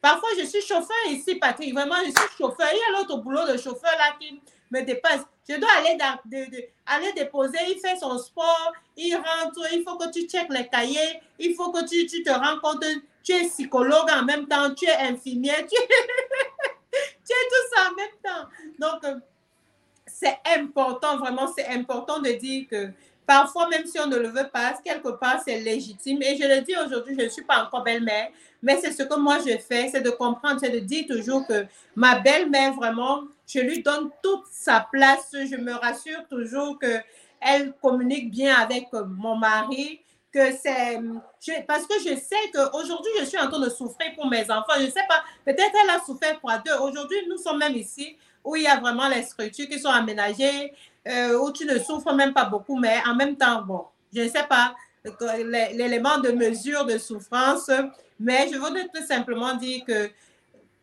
parfois, 0.00 0.30
je 0.38 0.44
suis 0.44 0.62
chauffeur 0.62 0.96
ici, 1.08 1.36
Patrick, 1.36 1.74
vraiment, 1.74 1.96
je 2.04 2.10
suis 2.10 2.36
chauffeur. 2.38 2.68
Il 2.72 2.78
y 2.78 2.94
a 2.94 2.98
l'autre 2.98 3.18
boulot 3.18 3.46
de 3.46 3.56
chauffeur 3.56 3.92
là 3.98 4.16
qui 4.18 4.40
me 4.70 4.82
dépasse. 4.82 5.22
Je 5.48 5.56
dois 5.56 5.70
aller, 5.78 5.98
aller 6.86 7.12
déposer, 7.12 7.58
il 7.68 7.80
fait 7.80 7.96
son 7.96 8.16
sport, 8.18 8.72
il 8.96 9.14
rentre, 9.16 9.66
il 9.72 9.82
faut 9.82 9.96
que 9.96 10.10
tu 10.12 10.28
checkes 10.28 10.50
les 10.50 10.68
cahiers, 10.68 11.20
il 11.38 11.54
faut 11.54 11.72
que 11.72 11.84
tu, 11.88 12.06
tu 12.06 12.22
te 12.22 12.30
rends 12.30 12.60
compte, 12.60 12.84
tu 13.24 13.32
es 13.32 13.48
psychologue 13.48 14.08
en 14.12 14.24
même 14.24 14.46
temps, 14.46 14.72
tu 14.74 14.86
es 14.86 14.94
infirmière, 14.94 15.66
tu, 15.66 15.74
es 15.74 15.86
tout 17.26 17.74
ça 17.74 17.90
en 17.90 17.94
même 17.94 18.08
temps. 18.22 18.48
Donc, 18.78 19.04
euh, 19.04 19.18
c'est 20.06 20.38
important, 20.56 21.18
vraiment, 21.18 21.52
c'est 21.52 21.66
important 21.66 22.20
de 22.20 22.30
dire 22.32 22.66
que 22.70 22.90
Parfois, 23.26 23.68
même 23.68 23.86
si 23.86 23.98
on 24.00 24.06
ne 24.06 24.16
le 24.16 24.28
veut 24.28 24.48
pas, 24.52 24.74
quelque 24.84 25.10
part, 25.10 25.40
c'est 25.44 25.60
légitime. 25.60 26.20
Et 26.22 26.36
je 26.36 26.46
le 26.46 26.62
dis 26.62 26.74
aujourd'hui, 26.84 27.14
je 27.18 27.24
ne 27.24 27.28
suis 27.28 27.44
pas 27.44 27.64
encore 27.64 27.84
belle-mère, 27.84 28.28
mais 28.62 28.78
c'est 28.80 28.92
ce 28.92 29.04
que 29.04 29.18
moi 29.18 29.38
je 29.38 29.56
fais, 29.58 29.88
c'est 29.88 30.00
de 30.00 30.10
comprendre, 30.10 30.58
c'est 30.60 30.70
de 30.70 30.80
dire 30.80 31.06
toujours 31.08 31.46
que 31.46 31.64
ma 31.94 32.18
belle-mère, 32.18 32.74
vraiment, 32.74 33.22
je 33.46 33.60
lui 33.60 33.82
donne 33.82 34.10
toute 34.22 34.44
sa 34.50 34.86
place. 34.92 35.30
Je 35.32 35.56
me 35.56 35.72
rassure 35.72 36.26
toujours 36.28 36.78
qu'elle 36.78 37.72
communique 37.80 38.30
bien 38.30 38.54
avec 38.56 38.88
mon 38.92 39.36
mari, 39.36 40.00
que 40.32 40.52
c'est 40.52 41.00
parce 41.66 41.86
que 41.86 41.94
je 41.98 42.14
sais 42.14 42.50
qu'aujourd'hui 42.54 43.10
je 43.18 43.24
suis 43.24 43.38
en 43.38 43.48
train 43.48 43.58
de 43.58 43.68
souffrir 43.68 44.14
pour 44.14 44.28
mes 44.28 44.48
enfants. 44.50 44.74
Je 44.78 44.86
ne 44.86 44.90
sais 44.90 45.06
pas, 45.08 45.24
peut-être 45.44 45.74
elle 45.82 45.90
a 45.90 45.98
souffert 46.04 46.38
pour 46.38 46.52
deux. 46.64 46.76
Aujourd'hui, 46.82 47.18
nous 47.28 47.38
sommes 47.38 47.58
même 47.58 47.74
ici 47.74 48.16
où 48.44 48.56
il 48.56 48.62
y 48.62 48.66
a 48.66 48.78
vraiment 48.78 49.08
les 49.08 49.22
structures 49.22 49.68
qui 49.68 49.78
sont 49.78 49.90
aménagées, 49.90 50.72
euh, 51.06 51.38
où 51.38 51.52
tu 51.52 51.64
ne 51.66 51.78
souffres 51.78 52.14
même 52.14 52.32
pas 52.32 52.44
beaucoup, 52.44 52.78
mais 52.78 52.98
en 53.06 53.14
même 53.14 53.36
temps, 53.36 53.62
bon, 53.62 53.84
je 54.14 54.22
ne 54.22 54.28
sais 54.28 54.44
pas 54.44 54.74
l'élément 55.72 56.18
de 56.18 56.30
mesure 56.32 56.84
de 56.84 56.98
souffrance, 56.98 57.70
mais 58.18 58.48
je 58.52 58.58
voudrais 58.58 58.86
tout 58.94 59.04
simplement 59.06 59.54
dire 59.54 59.84
que 59.86 60.10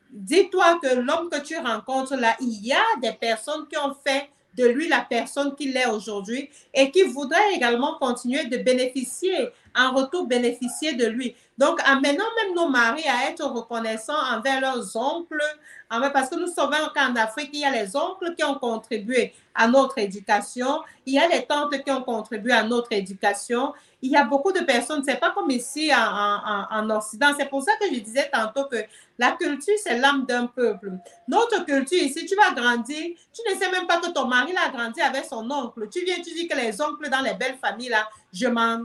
dis-toi 0.09 0.79
que 0.81 0.95
l'homme 0.95 1.29
que 1.29 1.39
tu 1.41 1.55
rencontres 1.57 2.15
là, 2.15 2.35
il 2.39 2.65
y 2.65 2.73
a 2.73 2.83
des 3.01 3.13
personnes 3.13 3.67
qui 3.67 3.77
ont 3.77 3.95
fait 4.05 4.29
de 4.57 4.65
lui 4.65 4.89
la 4.89 5.01
personne 5.01 5.55
qu'il 5.55 5.77
est 5.77 5.85
aujourd'hui 5.85 6.49
et 6.73 6.91
qui 6.91 7.03
voudraient 7.03 7.53
également 7.53 7.97
continuer 7.99 8.45
de 8.45 8.57
bénéficier, 8.57 9.49
en 9.75 9.93
retour 9.93 10.25
bénéficier 10.25 10.93
de 10.93 11.05
lui. 11.05 11.35
Donc, 11.57 11.79
amenons 11.85 12.01
même 12.11 12.55
nos 12.55 12.67
maris 12.67 13.05
à 13.07 13.29
être 13.29 13.45
reconnaissants 13.45 14.19
envers 14.35 14.59
leurs 14.59 14.95
oncles, 14.95 15.41
parce 15.89 16.29
que 16.29 16.35
nous 16.35 16.47
savons 16.47 16.89
qu'en 16.93 17.15
Afrique, 17.15 17.51
il 17.53 17.61
y 17.61 17.65
a 17.65 17.71
les 17.71 17.95
oncles 17.95 18.33
qui 18.35 18.43
ont 18.43 18.55
contribué 18.55 19.33
à 19.55 19.67
notre 19.67 19.97
éducation, 19.99 20.81
il 21.05 21.13
y 21.13 21.19
a 21.19 21.27
les 21.27 21.45
tantes 21.45 21.83
qui 21.83 21.91
ont 21.91 22.03
contribué 22.03 22.51
à 22.51 22.63
notre 22.63 22.91
éducation, 22.91 23.73
il 24.01 24.11
y 24.11 24.15
a 24.15 24.23
beaucoup 24.23 24.51
de 24.51 24.59
personnes, 24.59 25.03
c'est 25.03 25.19
pas 25.19 25.31
comme 25.31 25.49
ici 25.49 25.91
en, 25.93 26.67
en, 26.71 26.89
Occident. 26.91 27.31
C'est 27.37 27.49
pour 27.49 27.63
ça 27.63 27.71
que 27.81 27.87
je 27.87 27.99
disais 27.99 28.29
tantôt 28.31 28.65
que 28.65 28.77
la 29.17 29.31
culture, 29.31 29.73
c'est 29.81 29.97
l'âme 29.97 30.25
d'un 30.25 30.45
peuple. 30.45 30.91
Notre 31.27 31.65
culture 31.65 32.01
ici, 32.01 32.25
tu 32.25 32.35
vas 32.35 32.51
grandir, 32.53 33.15
tu 33.33 33.41
ne 33.51 33.59
sais 33.59 33.71
même 33.71 33.87
pas 33.87 33.99
que 33.99 34.11
ton 34.11 34.27
mari 34.27 34.53
a 34.55 34.69
grandi 34.69 35.01
avec 35.01 35.25
son 35.25 35.49
oncle. 35.49 35.89
Tu 35.89 36.05
viens, 36.05 36.17
tu 36.17 36.33
dis 36.33 36.47
que 36.47 36.55
les 36.55 36.79
oncles 36.79 37.09
dans 37.09 37.21
les 37.21 37.33
belles 37.33 37.57
familles, 37.59 37.89
là, 37.89 38.07
je 38.31 38.47
m'en, 38.47 38.81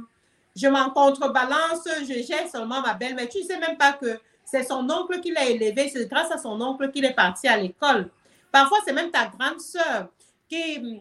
je 0.57 0.67
m'en 0.69 0.91
contrebalance, 0.91 1.87
je 2.01 2.23
gère 2.23 2.49
seulement 2.51 2.81
ma 2.81 2.95
belle, 2.95 3.15
mais 3.15 3.29
tu 3.29 3.39
ne 3.39 3.45
sais 3.45 3.59
même 3.59 3.77
pas 3.77 3.93
que 3.93 4.19
c'est 4.45 4.65
son 4.65 4.89
oncle 4.91 5.21
qui 5.21 5.31
l'a 5.31 5.45
élevé, 5.45 5.91
c'est 5.91 6.09
grâce 6.09 6.31
à 6.31 6.39
son 6.39 6.61
oncle 6.61 6.91
qu'il 6.91 7.05
est 7.05 7.15
parti 7.15 7.49
à 7.49 7.57
l'école. 7.59 8.09
Parfois, 8.51 8.79
c'est 8.85 8.93
même 8.93 9.11
ta 9.11 9.27
grande 9.27 9.61
sœur 9.61 10.09
qui, 10.49 11.01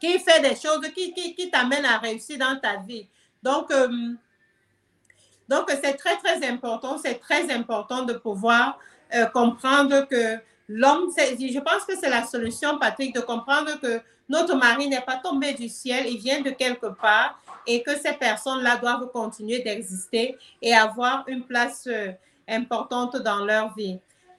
qui 0.00 0.18
fait 0.18 0.40
des 0.40 0.56
choses, 0.56 0.80
qui, 0.94 1.12
qui, 1.12 1.34
qui 1.34 1.50
t'amène 1.50 1.84
à 1.84 1.98
réussir 1.98 2.38
dans 2.38 2.58
ta 2.58 2.76
vie. 2.76 3.06
Donc, 3.42 3.70
euh, 3.70 3.88
donc 5.48 5.70
c'est 5.70 5.94
très, 5.94 6.16
très 6.16 6.46
important, 6.48 6.98
c'est 6.98 7.20
très 7.20 7.52
important 7.52 8.02
de 8.02 8.14
pouvoir 8.14 8.78
euh, 9.14 9.26
comprendre 9.26 10.06
que 10.08 10.38
l'homme, 10.68 11.10
je 11.16 11.60
pense 11.60 11.84
que 11.84 11.96
c'est 11.96 12.10
la 12.10 12.24
solution, 12.24 12.78
Patrick, 12.78 13.14
de 13.14 13.20
comprendre 13.20 13.78
que 13.80 14.00
notre 14.28 14.56
mari 14.56 14.88
n'est 14.88 15.02
pas 15.02 15.16
tombé 15.16 15.52
du 15.52 15.68
ciel, 15.68 16.06
il 16.08 16.18
vient 16.18 16.40
de 16.40 16.50
quelque 16.50 16.86
part 16.86 17.38
et 17.66 17.82
que 17.82 17.96
ces 17.96 18.12
personnes-là 18.14 18.76
doivent 18.76 19.10
continuer 19.12 19.60
d'exister 19.60 20.36
et 20.60 20.74
avoir 20.74 21.24
une 21.28 21.44
place 21.44 21.84
euh, 21.86 22.12
importante 22.48 23.16
dans 23.16 23.44
leur 23.44 23.74
vie. 23.74 23.98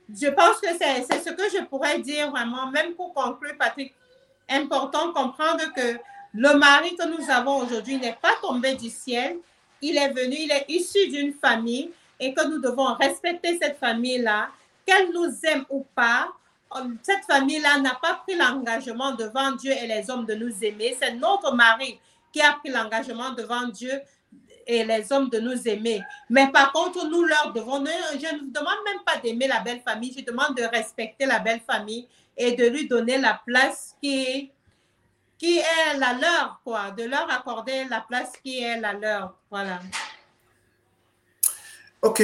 Je 0.09 0.27
pense 0.27 0.59
que 0.61 0.67
c'est 0.77 1.19
ce 1.19 1.29
que 1.31 1.43
je 1.49 1.63
pourrais 1.65 1.99
dire 1.99 2.31
vraiment, 2.31 2.67
même 2.71 2.93
pour 2.93 3.13
conclure, 3.13 3.53
Patrick, 3.57 3.93
important 4.49 5.07
de 5.07 5.13
comprendre 5.13 5.73
que 5.75 5.97
le 6.33 6.57
mari 6.57 6.95
que 6.95 7.07
nous 7.07 7.29
avons 7.29 7.63
aujourd'hui 7.65 7.97
n'est 7.97 8.17
pas 8.21 8.35
tombé 8.41 8.75
du 8.75 8.89
ciel. 8.89 9.37
Il 9.81 9.97
est 9.97 10.09
venu, 10.09 10.35
il 10.37 10.51
est 10.51 10.65
issu 10.69 11.07
d'une 11.09 11.33
famille 11.33 11.91
et 12.19 12.33
que 12.33 12.47
nous 12.47 12.59
devons 12.59 12.93
respecter 12.95 13.57
cette 13.61 13.77
famille-là, 13.77 14.49
qu'elle 14.85 15.11
nous 15.11 15.31
aime 15.43 15.65
ou 15.69 15.85
pas. 15.95 16.27
Cette 17.01 17.25
famille-là 17.25 17.79
n'a 17.79 17.95
pas 18.01 18.21
pris 18.25 18.35
l'engagement 18.35 19.13
devant 19.13 19.51
Dieu 19.51 19.71
et 19.71 19.87
les 19.87 20.09
hommes 20.09 20.25
de 20.25 20.35
nous 20.35 20.63
aimer. 20.63 20.95
C'est 20.99 21.13
notre 21.13 21.53
mari 21.53 21.99
qui 22.31 22.41
a 22.41 22.53
pris 22.53 22.69
l'engagement 22.69 23.31
devant 23.31 23.67
Dieu 23.67 23.99
et 24.67 24.83
les 24.83 25.11
hommes 25.11 25.29
de 25.29 25.39
nous 25.39 25.67
aimer. 25.67 26.01
Mais 26.29 26.51
par 26.51 26.73
contre, 26.73 27.07
nous 27.07 27.23
leur 27.23 27.53
devons, 27.53 27.83
je 27.85 28.35
ne 28.35 28.51
demande 28.51 28.79
même 28.85 29.03
pas 29.05 29.17
d'aimer 29.23 29.47
la 29.47 29.61
belle 29.61 29.81
famille, 29.81 30.13
je 30.15 30.23
demande 30.23 30.55
de 30.55 30.63
respecter 30.63 31.25
la 31.25 31.39
belle 31.39 31.61
famille 31.65 32.07
et 32.35 32.51
de 32.51 32.67
lui 32.67 32.87
donner 32.87 33.17
la 33.17 33.41
place 33.45 33.95
qui, 34.01 34.51
qui 35.37 35.57
est 35.57 35.97
la 35.97 36.13
leur, 36.13 36.61
quoi, 36.63 36.91
de 36.91 37.03
leur 37.03 37.31
accorder 37.31 37.85
la 37.89 38.01
place 38.01 38.33
qui 38.43 38.61
est 38.61 38.79
la 38.79 38.93
leur. 38.93 39.33
Voilà. 39.49 39.79
OK. 42.01 42.23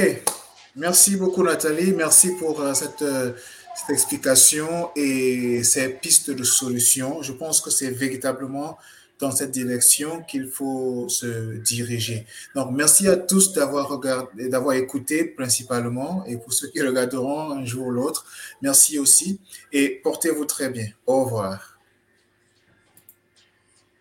Merci 0.76 1.16
beaucoup, 1.16 1.42
Nathalie. 1.42 1.92
Merci 1.92 2.32
pour 2.36 2.60
euh, 2.60 2.74
cette, 2.74 3.02
euh, 3.02 3.32
cette 3.76 3.90
explication 3.90 4.90
et 4.96 5.62
ces 5.62 5.88
pistes 5.88 6.30
de 6.30 6.42
solutions. 6.42 7.22
Je 7.22 7.32
pense 7.32 7.60
que 7.60 7.70
c'est 7.70 7.90
véritablement 7.90 8.76
dans 9.20 9.30
cette 9.30 9.50
direction 9.50 10.22
qu'il 10.22 10.48
faut 10.48 11.08
se 11.08 11.56
diriger. 11.58 12.26
Donc, 12.54 12.70
merci 12.72 13.08
à 13.08 13.16
tous 13.16 13.52
d'avoir 13.52 13.88
regardé, 13.88 14.48
d'avoir 14.48 14.74
écouté 14.74 15.24
principalement 15.24 16.24
et 16.26 16.36
pour 16.36 16.52
ceux 16.52 16.68
qui 16.68 16.80
regarderont 16.82 17.52
un 17.52 17.64
jour 17.64 17.86
ou 17.86 17.90
l'autre, 17.90 18.26
merci 18.62 18.98
aussi 18.98 19.40
et 19.72 20.00
portez-vous 20.02 20.44
très 20.44 20.70
bien. 20.70 20.88
Au 21.06 21.24
revoir. 21.24 21.73